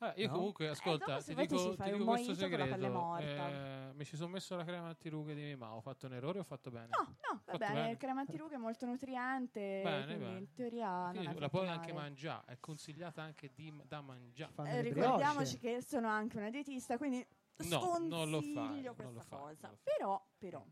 [0.00, 0.34] Ah, io No?
[0.34, 2.48] comunque, ascolta, dopo se ti vuoi ti dico, ci fai ti un dico questo mojito
[2.48, 2.98] con la pelle segreto.
[3.04, 3.48] morta.
[3.50, 5.74] Eh, mi ci sono messo la crema antirughe di Mima.
[5.74, 6.86] Ho fatto un errore o ho fatto bene?
[6.90, 7.90] No, no, va Fatto bene, bene.
[7.90, 10.38] il crema antirughe è molto nutriente, Bene, quindi bene.
[10.38, 12.44] in teoria Quindi non è la puoi anche mangiare.
[12.46, 14.52] È consigliata anche di, da mangiare.
[14.52, 15.78] Fanno Eh, le ricordiamoci brioche.
[15.78, 17.26] che sono anche una dietista, quindi
[17.68, 19.66] No, non lo sconsiglio fai, non questa lo fai, cosa.
[19.66, 19.78] non lo fai.
[19.82, 20.64] Però, però,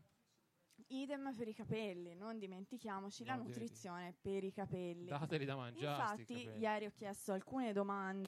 [0.87, 5.05] idem per i capelli, non dimentichiamoci la No, devi- nutrizione per i capelli.
[5.07, 6.01] Dateli da mangiare.
[6.01, 6.59] Infatti, capelli.
[6.61, 8.27] ieri ho chiesto alcune domande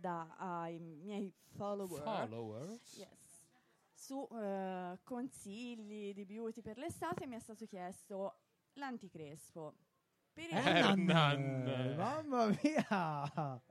[0.00, 2.02] da, ai miei follower.
[2.02, 2.96] Followers.
[2.96, 3.46] Yes.
[3.92, 8.38] Su eh, consigli di beauty per l'estate mi è stato chiesto
[8.74, 9.74] l'anticrespo.
[10.32, 10.48] Per.
[10.52, 11.94] Hernan.
[11.96, 13.62] Mamma mia!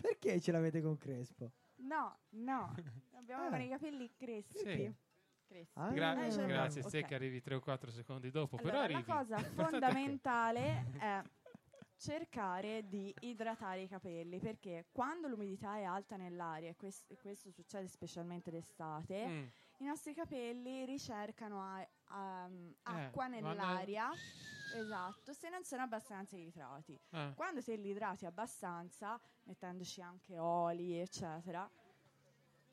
[0.00, 1.50] Perché ce l'avete con Crespo?
[1.80, 2.72] No, no,
[3.14, 3.50] abbiamo Ah.
[3.50, 4.58] con i capelli crespi.
[4.58, 4.94] Sì.
[5.74, 6.90] Ah, Gra- Eh, cioè, grazie, ok.
[6.90, 9.10] te che arrivi 3 o 4 secondi dopo, però Allora, la arrivi.
[9.10, 9.36] cosa
[10.04, 11.22] fondamentale è
[11.96, 17.88] cercare di idratare i capelli perché quando l'umidità è alta nell'aria, e questo, questo succede
[17.88, 19.44] specialmente d'estate, Mm.
[19.78, 22.48] i nostri capelli ricercano a- a-
[22.82, 24.10] acqua vanno- nell'aria,
[24.76, 26.98] esatto, se non sono abbastanza idrati.
[27.10, 27.32] Ah.
[27.34, 31.68] Quando te li idrati abbastanza, mettendoci anche oli, eccetera,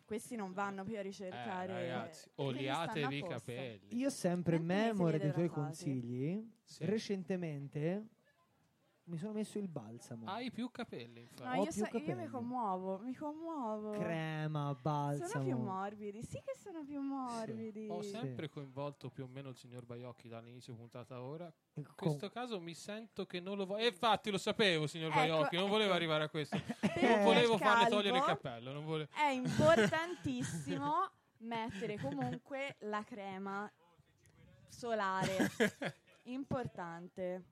[0.05, 1.73] questi non vanno più a Eh, ricercare.
[1.73, 3.97] ragazzi, quindi oliatevi i capelli.
[3.97, 6.85] Io sempre Mantenete memore dei tuoi consigli, Sì.
[6.85, 8.07] recentemente
[9.07, 10.25] mi sono messo il balsamo.
[10.27, 11.43] Hai più capelli, infatti.
[11.43, 12.21] No, Ho io, più so- io capelli.
[12.23, 13.91] mi commuovo, mi commuovo.
[13.91, 15.57] Crema, Sono più balsamo.
[15.57, 17.87] morbidi, sì che sono più morbidi.
[17.89, 18.09] Ho Sì.
[18.09, 21.45] sempre coinvolto più o meno il signor Baiocchi dall'inizio puntata ora.
[21.75, 23.83] In Con- questo caso mi sento che non lo voglio.
[23.83, 25.97] E infatti lo sapevo, signor Ecco, Baiocchi, non volevo ecco.
[25.97, 26.55] arrivare a questo.
[27.15, 28.71] Non volevo farle calvo togliere il cappello.
[28.73, 29.09] Non volevo...
[29.13, 31.09] È importantissimo
[31.45, 33.71] mettere comunque la crema
[34.67, 35.51] solare.
[36.23, 37.43] Importante.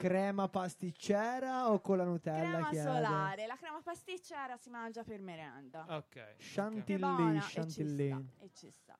[0.00, 2.48] Crema pasticcera o con la Nutella?
[2.48, 2.84] Crema chiede?
[2.90, 3.46] solare.
[3.46, 5.84] La crema pasticcera si mangia per merenda.
[5.88, 6.36] Ok.
[6.38, 8.08] Chantilly, buona e ci chantilly.
[8.08, 8.98] sta, e ci sta.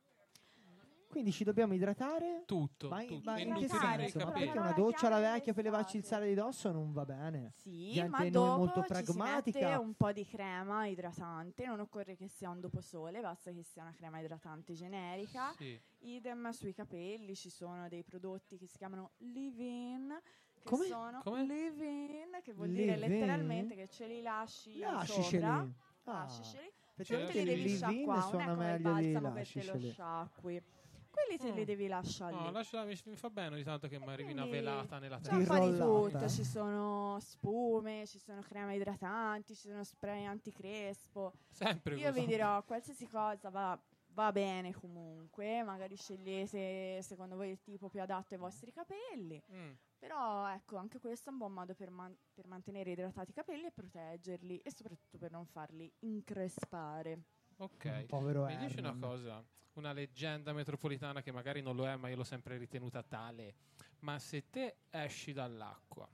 [1.09, 2.43] Quindi ci dobbiamo idratare?
[2.47, 3.31] Tutto, Ma, in- tutto.
[3.31, 3.81] ma in che senso?
[3.81, 4.45] Ma capelli.
[4.45, 7.53] perché una doccia alla vecchia per levarci il sale di dosso non va bene?
[7.57, 9.59] Sì, Gente ma dopo molto ci si pragmatica.
[9.59, 13.83] mette un po' di crema idratante, non occorre che sia un doposole, basta che sia
[13.83, 15.51] una crema idratante generica.
[15.57, 15.81] Sì.
[16.01, 20.17] Idem sui capelli, ci sono dei prodotti che si chiamano leave-in.
[20.63, 20.85] Che Come?
[20.87, 21.47] sono Come?
[21.47, 23.21] leave-in, che vuol dire Leave-in?
[23.21, 25.43] letteralmente che ce li lasci Lasciceli.
[25.43, 25.69] sopra.
[26.05, 26.73] Ah, Lasciceli.
[26.95, 27.33] perché Non Certo.
[27.33, 29.21] te li devi leave-in sciacquare, non è suona come il meglio di balsamo che te
[29.25, 29.91] lo lasciceli.
[29.91, 30.63] sciacqui.
[31.11, 31.65] Quelli te li Mm.
[31.65, 32.53] devi lasciare No, lì.
[32.53, 35.33] lascia- mi, mi fa bene ogni tanto che mi arrivi una Quindi velata nella C'è
[35.33, 35.59] un testa.
[35.59, 35.67] po'
[36.09, 41.33] di tutto, ci sono spume, ci sono creme idratanti, ci sono spray anticrespo.
[41.51, 42.21] Sempre Io così.
[42.21, 43.79] vi dirò, qualsiasi cosa va,
[44.13, 49.71] va bene comunque, magari scegliete secondo voi il tipo più adatto ai vostri capelli, Mm.
[50.01, 53.67] Però ecco, anche questo è un buon modo per, man- per mantenere idratati i capelli
[53.67, 57.21] e proteggerli e soprattutto per non farli increspare.
[57.59, 58.07] Ok.
[58.07, 62.17] Povero Mi dici una cosa, una leggenda metropolitana che magari non lo è, ma io
[62.17, 63.55] l'ho sempre ritenuta tale.
[64.01, 66.09] Ma se te esci dall'acqua,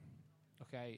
[0.59, 0.93] ok?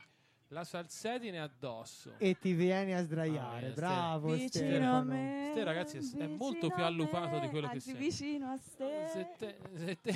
[0.48, 2.16] La salsedine addosso.
[2.18, 4.98] E ti vieni a Ah, sdraiare, eh, bravo vicino Stefano.
[4.98, 8.04] a me, Ste ragazzi è- è molto più allupato di quello che anzi, sembra.
[8.08, 9.08] vicino a te.
[9.10, 10.14] Se te, se te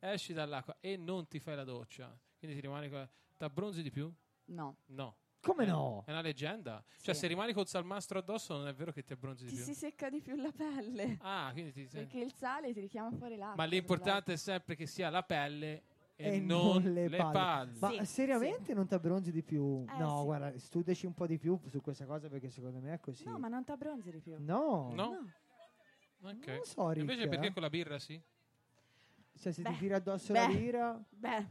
[0.00, 3.08] esci dall'acqua e non ti fai la doccia, quindi ti rimani con...
[3.36, 4.12] T'abbronzi di più?
[4.46, 5.16] No, No.
[5.42, 6.02] Come no?
[6.04, 6.84] È una leggenda.
[7.00, 7.20] Cioè, Sì.
[7.22, 9.64] se rimani col salmastro addosso, non è vero che ti abbronzi di ti più.
[9.64, 11.16] si secca di più la pelle.
[11.22, 11.84] Ah, quindi ti.
[11.90, 13.56] Perché il sale ti richiama fuori l'acqua.
[13.56, 15.82] Ma l'importante è sempre che sia la pelle
[16.16, 17.32] e, E non, non le le palle.
[17.32, 17.78] palle.
[17.78, 19.82] Ma Sì, seriamente non ti abbronzi di più?
[19.88, 20.24] Eh, no, sì.
[20.24, 23.24] guarda, studiaci un po' di più su questa cosa perché secondo me è così.
[23.24, 24.34] No, ma non ti abbronzi di più.
[24.40, 25.26] No, No?
[26.20, 26.46] Ok.
[26.48, 27.52] non so, Rick, Invece perché eh.
[27.54, 28.20] con la birra sì?
[29.40, 30.38] Cioè, se ti Beh, tiri addosso beh.
[30.38, 31.04] la birra...
[31.08, 31.46] Beh,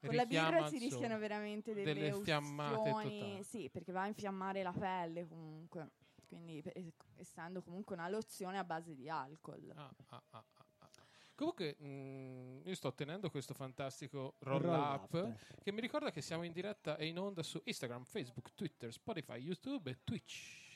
[0.00, 3.42] con la birra si rischiano veramente delle, delle fiammate totali.
[3.42, 5.90] Sì, perché va a infiammare la pelle comunque.
[6.28, 6.74] Quindi, per-
[7.16, 9.72] essendo comunque una lozione a base di alcol.
[9.74, 10.90] Ah, ah, ah, ah, ah.
[11.34, 15.62] Comunque, mm, io sto tenendo questo fantastico roll, Roll up, up.
[15.62, 19.38] che mi ricorda che siamo in diretta e in onda su Instagram, Facebook, Twitter, Spotify,
[19.38, 20.67] YouTube e Twitch.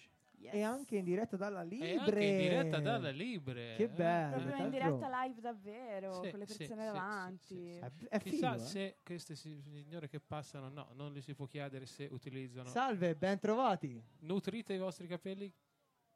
[0.42, 0.54] Yes.
[0.54, 1.92] E anche in diretta dalla Libre.
[1.92, 3.74] E anche in diretta dalla Libre.
[3.76, 3.88] Che eh.
[3.88, 4.30] bello.
[4.36, 7.46] Proprio tra in diretta live davvero, Sì, con le persone sì, davanti.
[7.46, 8.04] sì, sì, sì.
[8.06, 8.66] È, è Chissà figo, eh.
[8.66, 12.68] se queste si- signore che passano, no, non gli si può chiedere se utilizzano.
[12.68, 14.02] Salve, ben trovati.
[14.20, 15.52] Nutrite i vostri capelli?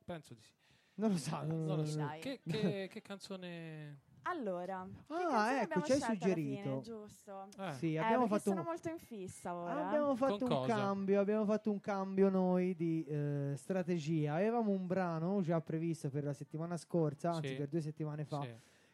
[0.04, 0.52] Penso di sì.
[0.94, 1.42] Non lo so.
[1.44, 2.06] non- Non lo so.
[2.20, 4.00] Che, che- che canzone.
[4.28, 6.60] Allora, che Ah, ecco, ci hai suggerito.
[6.62, 7.48] fine, giusto?
[7.58, 8.66] Eh, Sì, Eh, abbiamo perché fatto sono un...
[8.66, 9.86] molto in fissa ora.
[9.86, 10.74] Abbiamo fatto un cosa?
[10.74, 14.34] cambio, abbiamo fatto un cambio noi di eh, strategia.
[14.34, 17.54] Avevamo un brano già previsto per la settimana scorsa, anzi Sì.
[17.54, 18.48] per due settimane fa, sì.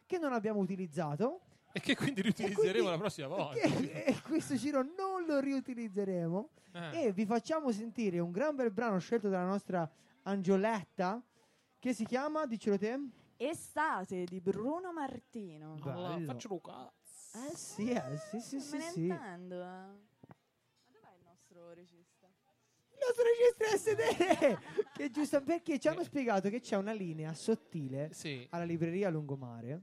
[0.05, 1.39] che non abbiamo utilizzato.
[1.71, 3.59] E che quindi riutilizzeremo quindi- la prossima volta.
[3.59, 6.49] Che, e questo giro non lo riutilizzeremo.
[6.73, 7.05] Eh.
[7.05, 9.89] E vi facciamo sentire un gran bel brano scelto dalla nostra
[10.23, 11.19] Angioletta,
[11.79, 12.99] che si chiama, dicelo te?
[13.37, 15.77] Estate di Bruno Martino.
[15.81, 16.25] Allora, bello.
[16.25, 16.91] faccio Luca.
[17.35, 18.99] Eh sì, eh, sì, sì, Non sì, me ne sì.
[19.07, 19.55] intendo.
[19.55, 19.59] eh.
[19.65, 19.95] Ma
[20.91, 22.27] dov'è il nostro regista?
[22.89, 24.57] Il nostro regista SD
[24.93, 28.45] che giusto perché ci hanno spiegato che c'è una linea sottile Sì.
[28.51, 29.81] alla libreria Lungomare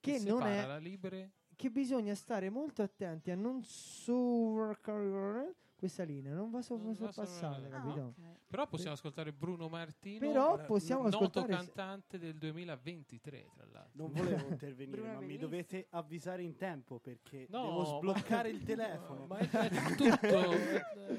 [0.00, 1.30] che che non separa è la libre.
[1.56, 7.62] che bisogna stare molto attenti a non surcaricare questa linea, non va Non va sorpassare,
[7.62, 8.04] sopra- Ah, capito?
[8.18, 8.36] ok.
[8.48, 11.46] Però possiamo ascoltare Bruno Martino, Però Ora, possiamo noto ascoltare...
[11.54, 13.90] cantante del 2023, tra l'altro.
[13.92, 18.62] Non volevo intervenire, ma mi dovete avvisare in tempo perché No, devo ma- sbloccare il
[18.64, 19.26] telefono.
[19.28, 20.26] Ma è, è tutto...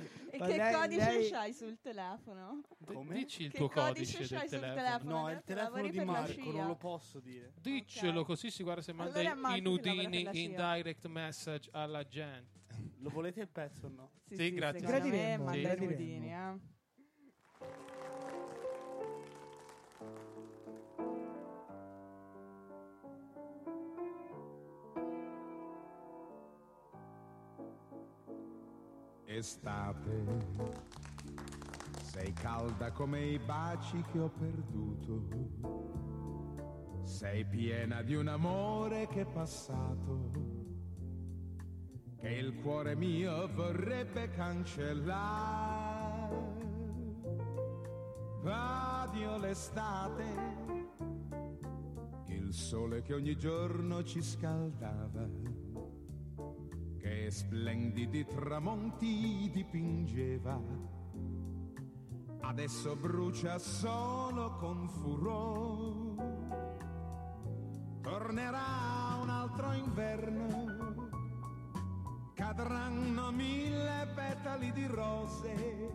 [0.31, 2.61] E Ma che lei- codice lei- c'hai sul telefono?
[2.85, 3.15] Come?
[3.15, 4.75] Dici il Che tuo codice codice c'hai del sul telefono.
[4.85, 5.11] telefono?
[5.21, 7.53] No, è il telefono di Marco, non lo posso dire.
[7.59, 8.25] Diccelo Ok.
[8.27, 10.31] così si guarda se manda Allora è i- Marco i che lavora per nudini la
[10.33, 12.58] in direct message alla gente.
[13.01, 14.11] Lo volete il pezzo o no?
[14.29, 14.79] Sì, grazie.
[14.79, 15.91] secondo me Gradiremmo, i gradiremmo.
[15.91, 16.59] nudini, eh.
[29.25, 30.23] Estate,
[32.01, 35.27] sei calda come i baci che ho perduto,
[37.03, 40.31] sei piena di un amore che è passato,
[42.19, 45.07] che il cuore mio vorrebbe cancellare.
[48.43, 50.23] Addio l'estate,
[52.27, 55.27] il sole che ogni giorno ci scaldava
[56.99, 60.61] che splendidi tramonti dipingeva.
[62.41, 66.37] Adesso brucia solo con furore.
[68.01, 70.68] Tornerà un altro inverno,
[72.39, 75.91] cadranno mille petali di rose.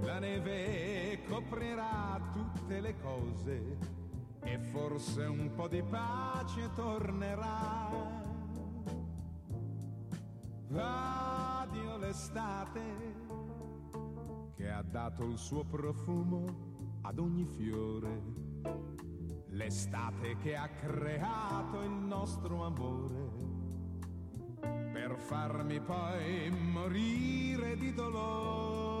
[0.00, 3.76] La neve coprirà tutte le cose
[4.40, 7.90] e forse un po' di pace tornerà.
[10.74, 12.80] Addio l'estate
[14.54, 18.22] che ha dato il suo profumo ad ogni fiore.
[19.48, 23.41] L'estate che ha creato il nostro amore
[25.02, 29.00] per farmi poi morire di dolore.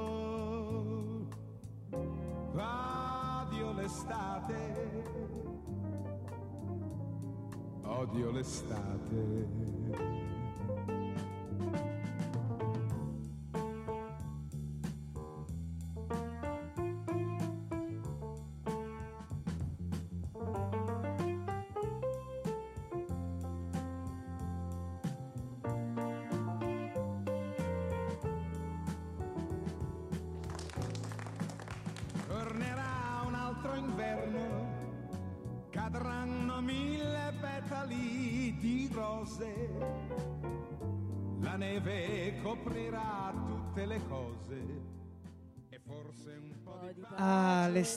[2.56, 5.04] Addio l'estate,
[7.82, 10.41] odio l'estate.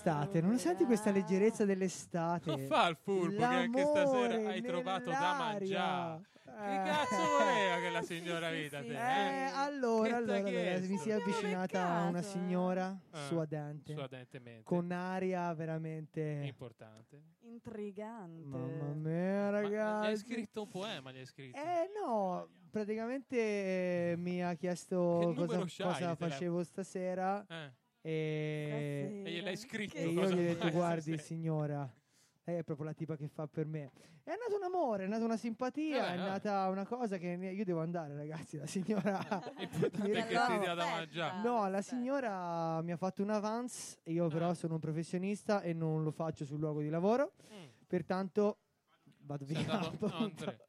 [0.10, 0.42] Ah, l'estate.
[0.42, 2.50] Non senti questa leggerezza dell'estate?
[2.50, 5.80] Non fa il furbo che anche stasera L'amore hai trovato da nell'aria.
[5.80, 6.22] mangiare.
[6.46, 6.84] Che Eh.
[6.86, 8.88] cazzo voleva che la signora Sì, vita sì.
[8.88, 8.94] te?
[8.94, 9.52] Eh, Eh?
[9.56, 14.64] allora, allora, allora, mi si è avvicinata una signora Eh, suadente, Suadentemente.
[14.64, 16.22] con aria veramente...
[16.46, 17.22] Importante.
[17.42, 18.46] Intrigante.
[18.46, 20.18] Mamma mia, Ma gli hai ragazzi.
[20.18, 21.58] scritto un poema, gli hai scritto.
[21.58, 23.36] Eh no, praticamente
[24.12, 27.74] eh, mi ha chiesto cosa, cosa facevo stasera Eh,
[28.10, 31.94] e, E gliel'hai scritto e io gli ho detto guardi stasera?" signora,
[32.44, 33.92] lei è proprio la tipa che fa per me.
[34.24, 36.18] È nato un amore, è nata una simpatia, Eh, è eh.
[36.18, 39.20] nata una cosa che io devo andare ragazzi, la signora...
[40.02, 41.42] Mi mangiare.
[41.44, 44.54] No, la signora mi ha fatto un avance, io però Ah.
[44.56, 47.66] sono un professionista e non lo faccio sul luogo di lavoro, Mm.
[47.88, 48.58] pertanto
[49.20, 49.80] vado Sei via.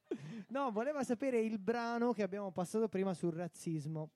[0.48, 4.10] No, voleva sapere il brano che abbiamo passato prima sul razzismo.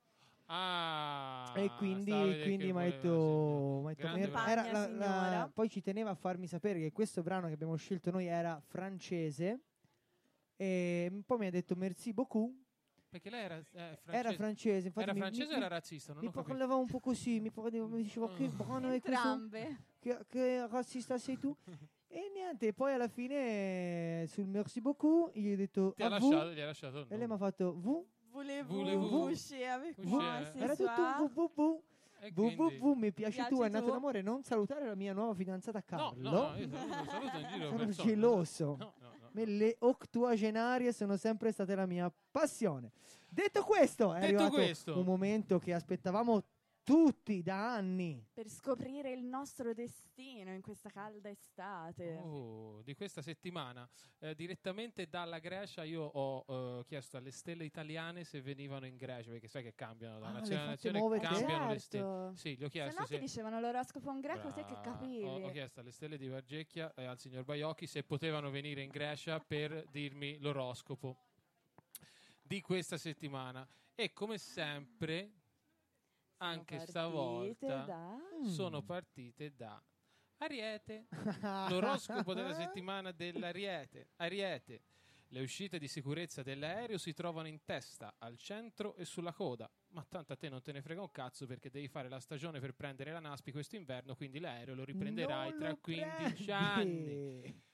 [0.53, 2.11] Ah, e quindi,
[2.43, 3.83] quindi mi ha detto,
[4.17, 7.77] detto- era- la- la- poi ci teneva a farmi sapere che questo brano che abbiamo
[7.77, 9.61] scelto noi era francese.
[10.57, 12.53] E poi mi ha detto merci beaucoup.
[13.09, 14.11] Perché lei era, eh, francese.
[14.11, 14.87] Era francese.
[14.89, 16.13] Infatti Era mi, francese mi, o era razzista?
[16.13, 17.39] Non mi parlava un po' così.
[17.41, 18.49] Mi, parlava- mi diceva che
[18.83, 19.49] brano è questo?
[20.01, 21.57] Che, che razzista sei tu?
[22.09, 26.61] e niente, poi alla fine sul merci beaucoup gli ho detto Ti ha lasciato, gli
[26.61, 28.05] ha lasciato E lei mi ha fatto vous.
[28.33, 31.21] Volevo, Volevo- uscire avec moi ce Era tutto soir.
[31.21, 31.33] un
[32.67, 33.91] quindi- vu, mi piaci Piaci tu, è nato tu?
[33.93, 34.23] l'amore.
[34.23, 36.31] Non salutare la mia nuova fidanzata No, Carlo.
[36.31, 38.09] no, no, io saluto, saluto in giro Sono persone.
[38.09, 38.65] geloso.
[38.79, 39.29] No, no, no.
[39.33, 42.91] Me- Le ottuagenarie sono sempre state la mia passione.
[43.29, 44.99] Detto questo, è Detto arrivato questo.
[44.99, 46.43] un momento che aspettavamo
[46.91, 48.27] tutti da anni.
[48.33, 52.17] Per scoprire il nostro destino in questa calda estate.
[52.17, 53.89] Oh, di questa settimana
[54.23, 59.31] Eh, direttamente dalla Grecia io ho eh, chiesto alle stelle italiane se venivano in Grecia
[59.31, 61.81] perché sai che cambiano da Ah, le nazione a nazione cambiano le Certo.
[61.81, 65.23] stelle sì gli ho Se chiesto no ti dicevano l'oroscopo in greco, te che capivi.
[65.25, 68.91] Ho, ho chiesto alle stelle di Vargecchia e al signor Baiocchi se potevano venire in
[68.91, 71.17] Grecia per dirmi l'oroscopo
[72.43, 73.67] di questa settimana.
[73.95, 75.40] E come sempre,
[76.43, 78.45] anche partite stavolta da- Mm.
[78.47, 79.83] sono partite da
[80.39, 81.07] Ariete.
[81.69, 84.09] L'oroscopo della settimana dell'Ariete.
[84.17, 84.83] Ariete.
[85.33, 89.71] Le uscite di sicurezza dell'aereo si trovano in testa, al centro e sulla coda.
[89.91, 92.59] Ma tanto a te non te ne frega un cazzo perché devi fare la stagione
[92.59, 96.51] per prendere la Naspi quest'inverno, quindi l'aereo lo riprenderai Non tra lo 15 prendi.
[96.51, 97.63] anni.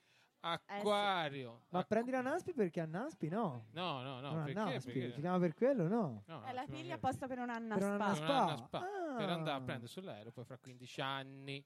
[0.53, 1.63] Acquario.
[1.69, 3.67] Ma Acqu- prendi la Naspi perché a Naspi no.
[3.71, 4.53] No, no, no, non perché?
[4.59, 6.23] Naspi, Perché- si chiama per quello no.
[6.27, 6.93] no, È la ci piglia mancherebbe.
[6.93, 7.97] apposta per un anno Per spa.
[8.13, 8.79] Per un anno spa,
[9.17, 9.33] per Ah.
[9.33, 11.63] andare a prendere sull'aereo poi fra 15 anni.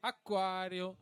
[0.00, 0.96] Acquario,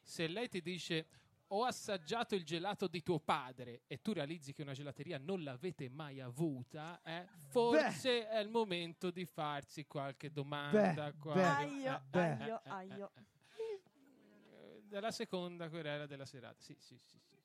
[0.00, 1.06] se lei ti dice
[1.48, 5.88] ho assaggiato il gelato di tuo padre e tu realizzi che una gelateria non l'avete
[5.88, 10.92] mai avuta, eh, forse è il momento di farsi qualche domanda.
[10.92, 11.42] Beh, Acquario.
[11.42, 12.36] beh, Aio, beh.
[12.42, 13.10] aio, aio.
[13.14, 13.22] Eh,
[14.86, 16.60] Della seconda querela della serata.
[16.60, 17.36] Sì, sì, sì, sì.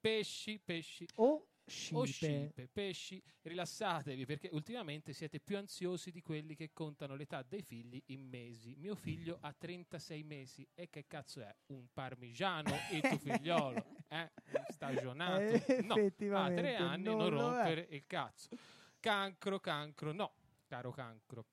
[0.00, 1.06] Pesci, pesci.
[1.16, 1.96] O scipe.
[1.96, 7.62] O scipe, pesci, rilassatevi perché ultimamente siete più ansiosi di quelli che contano l'età dei
[7.62, 8.74] figli in mesi.
[8.76, 11.54] Mio figlio ha 36 mesi e che cazzo è?
[11.66, 13.84] Un parmigiano il tuo figliolo?
[14.08, 14.30] Eh?
[14.52, 15.40] Un Stagionato?
[15.40, 18.48] Eh, No, ha tre anni, non non, rompere il cazzo.
[19.00, 20.34] Cancro, cancro, no,
[20.66, 21.46] caro cancro.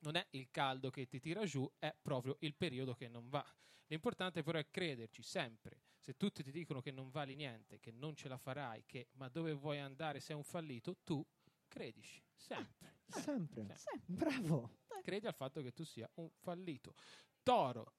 [0.00, 3.44] Non è il caldo che ti tira giù, è proprio il periodo che non va.
[3.88, 5.82] L'importante però è crederci sempre.
[5.98, 9.28] Se tutti ti dicono che non vali niente, che non ce la farai, che ma
[9.28, 11.24] dove vuoi andare sei un fallito, tu
[11.66, 13.00] credici sempre.
[13.08, 13.74] Sempre.
[13.76, 14.00] Sì.
[14.04, 14.78] Bravo.
[15.02, 16.94] Credi al fatto che tu sia un fallito.
[17.42, 17.92] Toro,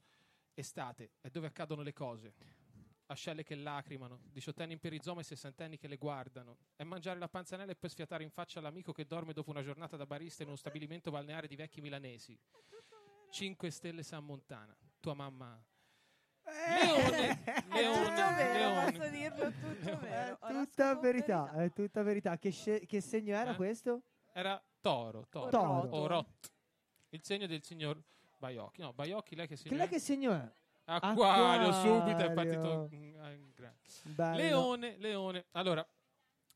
[0.53, 2.33] estate, è dove accadono le cose.
[3.07, 6.57] Ascelle che lacrimano, diciottenni in perizoma e sessantenni che le guardano.
[6.75, 9.95] È mangiare la panzanella e poi sfiatare in faccia all'amico che dorme dopo una giornata
[9.95, 12.37] da barista in uno stabilimento balneare di vecchi milanesi.
[13.29, 14.77] 5 stelle San Montana.
[14.99, 15.61] Tua mamma...
[16.47, 18.91] Leone, È leone, tutto vero, leone.
[18.91, 20.37] posso dirlo tutto È vero.
[20.39, 22.37] tutta Oroscopo verità, è tutta verità.
[22.37, 23.55] Che, sce- che segno era Eh?
[23.55, 24.01] questo?
[24.31, 25.49] Era toro, toro.
[25.49, 25.89] Toro.
[25.89, 26.51] O rot.
[27.09, 28.01] Il segno del signor
[28.37, 28.81] Baiocchi.
[28.81, 29.89] No, Baiocchi, lei che segno Che lei è?
[29.89, 30.51] che segno è?
[30.89, 31.71] Acquario, Acquario.
[31.73, 32.89] subito è partito
[33.19, 33.79] ah, grande.
[34.03, 34.37] Bello.
[34.37, 35.45] Leone, Leone.
[35.51, 35.85] Allora,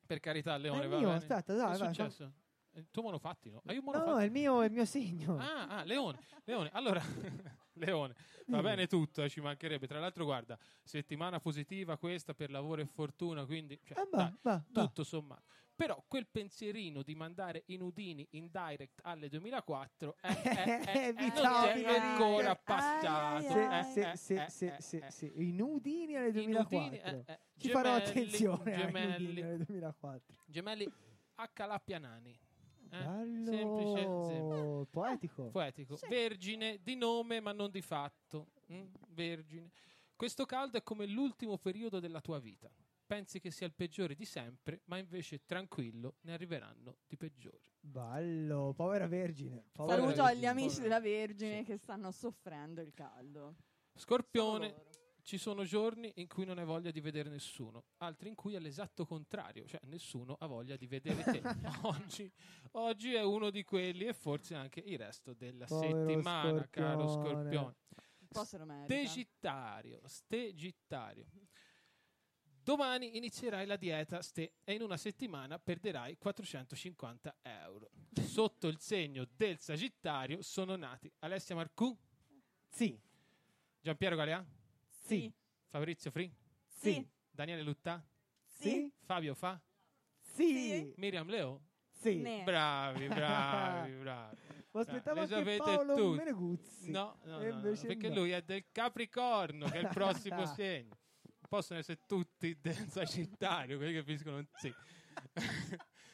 [0.05, 1.17] per carità, Leone, È il va mio, bene.
[1.17, 2.31] aspetta, Che dai, è vai, successo?
[2.71, 3.61] È Il tuo monopattino?
[3.65, 4.15] Hai un No, monopattino?
[4.15, 5.37] no, è il mio, è il mio segno.
[5.37, 6.69] Ah, ah, Leone, Leone.
[6.71, 7.01] Allora,
[7.74, 8.15] Leone,
[8.47, 9.88] va bene tutto, eh, ci mancherebbe.
[9.88, 14.38] Tra l'altro, guarda, settimana positiva questa per lavoro e fortuna, quindi cioè, Ah, va, dai,
[14.41, 14.82] va, va.
[14.86, 15.43] tutto sommato.
[15.74, 21.95] Però quel pensierino di mandare i nudini in direct alle 2004 è, è- Evitabile, non
[21.95, 23.47] è ancora passato.
[23.47, 25.32] Eh, eh, eh, eh, eh.
[25.41, 26.78] I nudini alle I 2004.
[26.78, 29.26] nudini, eh, eh, Ci farò gemelli, attenzione ai gemelli.
[29.26, 30.36] nudini alle 2004.
[30.45, 30.91] Gemelli
[31.36, 32.39] a Calappianani.
[32.91, 33.03] Eh?
[33.03, 34.87] Bello, Semplice, semplice.
[34.91, 35.49] poetico.
[35.49, 35.97] Poetico.
[36.09, 38.51] Vergine di nome ma non di fatto.
[38.71, 38.85] Mm?
[39.09, 39.71] Vergine.
[40.15, 42.69] Questo caldo è come l'ultimo periodo della tua vita.
[43.05, 47.69] Pensi che sia il peggiore di sempre, ma invece tranquillo, ne arriveranno di peggiori.
[47.79, 49.65] Bello, povera vergine.
[49.71, 50.37] povera Saluto vergine.
[50.37, 50.99] agli amici povera.
[50.99, 51.63] della Vergine Sì.
[51.65, 53.55] che stanno soffrendo il caldo.
[53.95, 54.73] Scorpione.
[55.24, 58.59] Ci sono giorni in cui non hai voglia di vedere nessuno, altri in cui è
[58.59, 61.41] l'esatto contrario, cioè nessuno ha voglia di vedere te.
[61.84, 62.32] oggi,
[62.72, 67.43] oggi è uno di quelli e forse anche il resto della Povero settimana, caro Scorpione.
[67.43, 67.76] Scorpione.
[68.34, 68.86] Lo merita.
[68.86, 71.26] Stegittario, stegittario.
[72.63, 77.89] Domani inizierai la dieta ste e in una settimana perderai 450 euro.
[78.22, 81.95] Sotto il segno del Sagittario sono nati Alessia Marcù,
[82.69, 82.97] Sì,
[83.82, 84.45] Giampiero Galeà,
[85.02, 85.32] sì,
[85.68, 86.34] Fabrizio Fri,
[86.68, 88.06] sì, Daniele Luttà,
[88.47, 89.60] sì, Fabio Fa,
[90.22, 91.62] sì, Miriam Leo.
[91.89, 92.16] sì.
[92.22, 92.43] Ne.
[92.43, 94.38] Bravi, bravi, bravi.
[94.72, 96.18] Ma aspettavo le anche sapete Paolo tutti.
[96.18, 96.91] Meneguzzi.
[96.91, 98.16] No, no, E no, no, invece perché no.
[98.16, 100.97] lui è del Capricorno, che è il prossimo segno.
[101.49, 104.74] Possono essere tutti del Sagittario, quelli che finiscono in sì.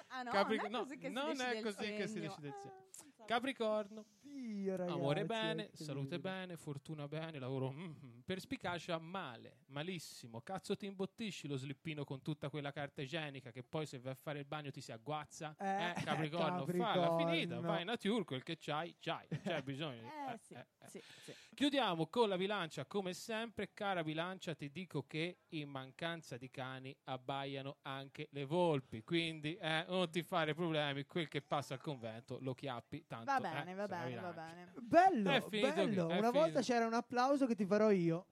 [0.07, 2.13] Ah no, Capri- non è così che non si è decide il così che si
[2.13, 2.27] segno.
[2.29, 2.87] decide il segno.
[3.17, 4.05] Ah, Capricorno,
[4.37, 10.41] Dio, ragazzi, amore bene, salute bene, fortuna bene, lavoro mm, perspicacia male, malissimo.
[10.41, 14.15] Cazzo ti imbottisci lo slippino con tutta quella carta igienica che poi se vai a
[14.15, 15.55] fare il bagno ti si agguazza.
[15.57, 17.17] Eh, Eh, Capricorno, falla Capricorno.
[17.25, 20.05] finita, vai nature, quel che c'hai, c'hai, c'è bisogno.
[20.27, 20.87] Eh, eh, sì, eh, eh.
[20.89, 21.33] sì, sì.
[21.53, 26.95] Chiudiamo con la bilancia, come sempre, cara bilancia, ti dico che in mancanza di cani
[27.05, 32.39] abbaiano anche le volpi, quindi eh, non ti fare problemi, quel che passa al convento
[32.41, 33.25] lo chiappi tanto.
[33.25, 34.71] Va eh, bene, va bene, va bene.
[34.79, 36.09] Bello, È finito bello.
[36.09, 36.59] è Una volta finito.
[36.61, 38.25] c'era un applauso che ti farò io.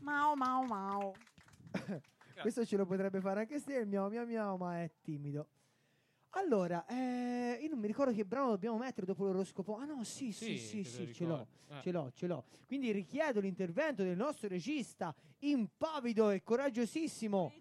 [0.00, 1.12] Mau, mau, mau.
[2.40, 5.48] Questo ce lo potrebbe fare anche se il miau miau miau, ma è timido.
[6.30, 9.76] Allora, eh, io non mi ricordo che brano dobbiamo mettere dopo l'oroscopo.
[9.78, 11.46] Ah no, sì, sì, sì, te lo sì, ce l'ho.
[11.68, 11.80] Eh.
[11.82, 12.44] Ce l'ho, ce l'ho.
[12.66, 17.52] Quindi richiedo l'intervento del nostro regista impavido e coraggiosissimo.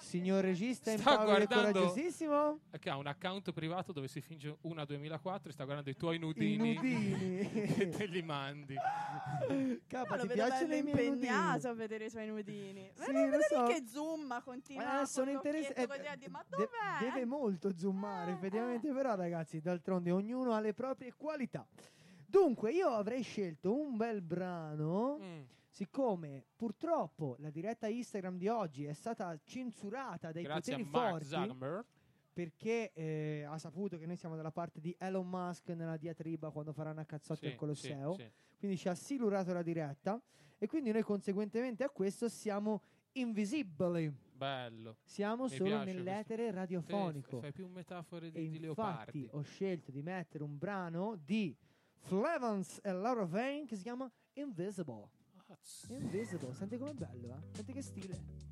[0.00, 2.58] Signor regista Sta impavide e guardando- coraggiosissimo.
[2.78, 6.16] Che ha un account privato dove si finge una 2004 e sta guardando i tuoi
[6.16, 6.74] I nudini.
[6.74, 7.38] nudini.
[7.76, 8.74] e te li mandi.
[9.86, 11.66] Capa, No, ti piacciono i miei impegnato nudini?
[11.70, 12.90] a vedere i suoi nudini.
[12.94, 13.64] Sì, lo lì so.
[13.66, 15.86] che zoom continua Eh, sono interessante.
[15.86, 17.10] così a dire, ma de- dov'è?
[17.12, 21.66] deve molto zoomare, Eh, effettivamente, però, ragazzi, d'altronde ognuno ha le proprie qualità.
[22.26, 25.18] Dunque, io avrei scelto un bel brano.
[25.20, 25.40] Mm.
[25.72, 31.84] Siccome purtroppo la diretta Instagram di oggi è stata censurata dai Grazie poteri forti Zuckerberg.
[32.32, 36.72] perché eh, ha saputo che noi siamo dalla parte di Elon Musk nella diatriba quando
[36.72, 38.30] faranno a cazzotti Sì, al Colosseo, sì, sì.
[38.58, 40.20] quindi ci ha silurato la diretta
[40.58, 44.96] e quindi noi conseguentemente a questo siamo invisibili, Bello.
[45.04, 47.40] siamo Mi solo nell'etere Te radiofonico.
[47.40, 48.60] fai più metafore E di, di infatti
[49.20, 49.28] leopardi.
[49.32, 51.56] ho scelto di mettere un brano di
[51.94, 55.08] Flevans e Laura Vane che si chiama Invisible.
[55.88, 57.54] Invisible, senti com'è bello, eh?
[57.54, 58.49] Senti che stile.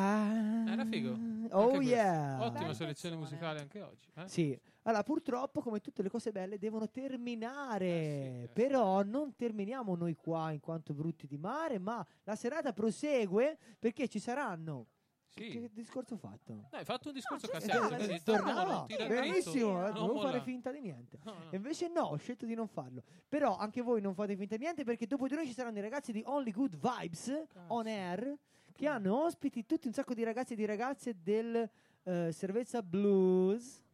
[0.00, 1.10] Ah, Era figo.
[1.52, 1.94] Oh Anche questo.
[1.94, 2.42] yeah.
[2.42, 4.08] Ottima Bel selezione musicale anche oggi.
[4.14, 4.28] eh?
[4.28, 9.34] Sì, allora purtroppo come tutte le cose belle devono terminare, Eh sì, eh però non
[9.36, 14.86] terminiamo noi qua in quanto brutti di mare, ma la serata prosegue perché ci saranno...
[15.32, 15.48] Sì.
[15.48, 16.52] Che discorso ho fatto?
[16.54, 17.78] No, hai fatto un discorso ci cazziato.
[17.86, 18.38] stava, quindi ci stava.
[18.38, 20.40] torna, Tornava, non tira benissimo, eh, non dovevo fare mollare.
[20.40, 21.18] finta di niente.
[21.22, 21.38] No, no.
[21.52, 23.04] Invece no, ho scelto di non farlo.
[23.28, 25.82] Però anche voi non fate finta di niente perché dopo di noi ci saranno i
[25.82, 28.36] ragazzi di Only Good Vibes on air
[28.80, 31.68] che hanno ospiti tutti un sacco di ragazzi e di ragazze del
[32.02, 33.84] eh, Cervezza Blues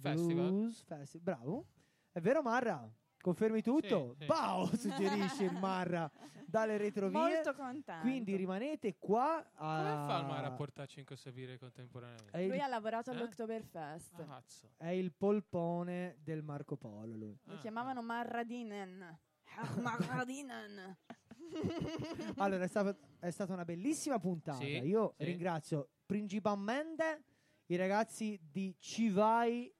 [0.00, 0.48] Festival.
[0.50, 1.22] Blues Festival.
[1.36, 1.66] Bravo.
[2.12, 2.88] È vero Marra?
[3.20, 4.14] Confermi tutto?
[4.18, 4.26] sì.
[4.26, 6.10] Wow, suggerisce il Marra
[6.46, 7.18] dalle retrovie.
[7.18, 8.02] Molto contento.
[8.02, 9.76] Quindi rimanete qua a...
[9.76, 12.40] Come fa il mare a portarci in birra contemporaneamente?
[12.42, 13.14] Il, Lui ha lavorato Eh?
[13.14, 14.12] all'Oktoberfest.
[14.20, 14.68] Ah, cazzo.
[14.76, 17.38] è il polpone del Marco Polo lui.
[17.44, 18.00] Lo Ah, chiamavano.
[18.00, 19.18] Ah, Marradinen.
[22.36, 24.58] Allora, è, stata- è stata una bellissima puntata.
[24.58, 25.24] Sì, Io sì.
[25.24, 27.22] ringrazio principalmente
[27.66, 29.72] i ragazzi di Ci vai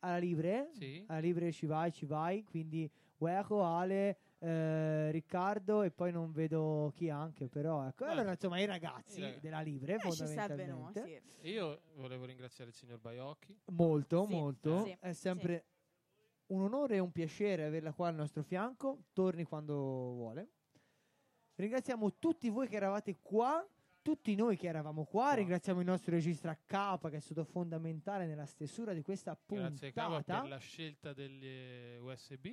[0.00, 0.68] alla Libre.
[0.72, 1.04] Sì.
[1.06, 2.44] Alla Libre Ci vai, Ci vai.
[2.44, 8.04] Quindi Ueco, Ale, eh, Riccardo e poi non vedo chi anche, però ecco.
[8.04, 9.40] Allora, insomma, i ragazzi ragazzi.
[9.40, 11.22] della Libre, Eh, fondamentalmente.
[11.40, 11.48] sì.
[11.48, 13.56] Io volevo ringraziare il signor Baiocchi.
[13.72, 14.82] Molto, Sì, molto.
[14.84, 15.66] sì, È sempre
[16.52, 19.04] un onore e un piacere averla qua al nostro fianco.
[19.12, 20.48] Torni quando vuole.
[21.54, 23.66] Ringraziamo tutti voi che eravate qua,
[24.00, 25.24] tutti noi che eravamo qua.
[25.24, 25.34] Qua.
[25.34, 30.16] Ringraziamo il nostro regista Capa che è stato fondamentale nella stesura di questa Grazie Cava
[30.16, 30.40] puntata.
[30.40, 32.46] per la scelta delle USB,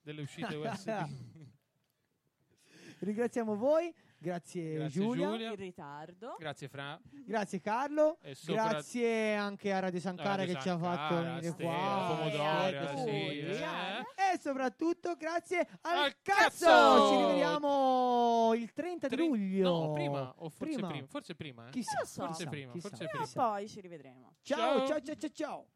[0.00, 0.88] delle uscite USB.
[3.00, 5.48] Ringraziamo voi, grazie, Grazie, Giulia, Giulia.
[5.50, 6.36] In ritardo.
[6.38, 7.00] Grazie Fra.
[7.26, 11.54] grazie Carlo, sopra- grazie anche a Radio Sankara Radio che ci ha fatto Sankara, venire
[11.54, 12.06] qua.
[12.16, 14.32] Pomodori, Ecco, sì, sì, eh.
[14.32, 16.66] E soprattutto grazie al, Al cazzo!
[16.66, 17.08] cazzo!
[17.08, 19.68] Ci rivediamo il 30 di Tre- luglio.
[19.86, 20.88] No, prima, o forse Prima.
[20.88, 21.06] prima.
[21.06, 21.70] Forse prima, eh.
[21.70, 22.20] Chissà, so.
[22.26, 23.24] Forse chissà, prima, chissà, forse Prima prima.
[23.24, 23.40] chissà.
[23.48, 24.32] poi ci rivedremo.
[24.42, 24.86] Ciao, Ciao.
[24.86, 25.66] ciao, ciao, ciao, ciao.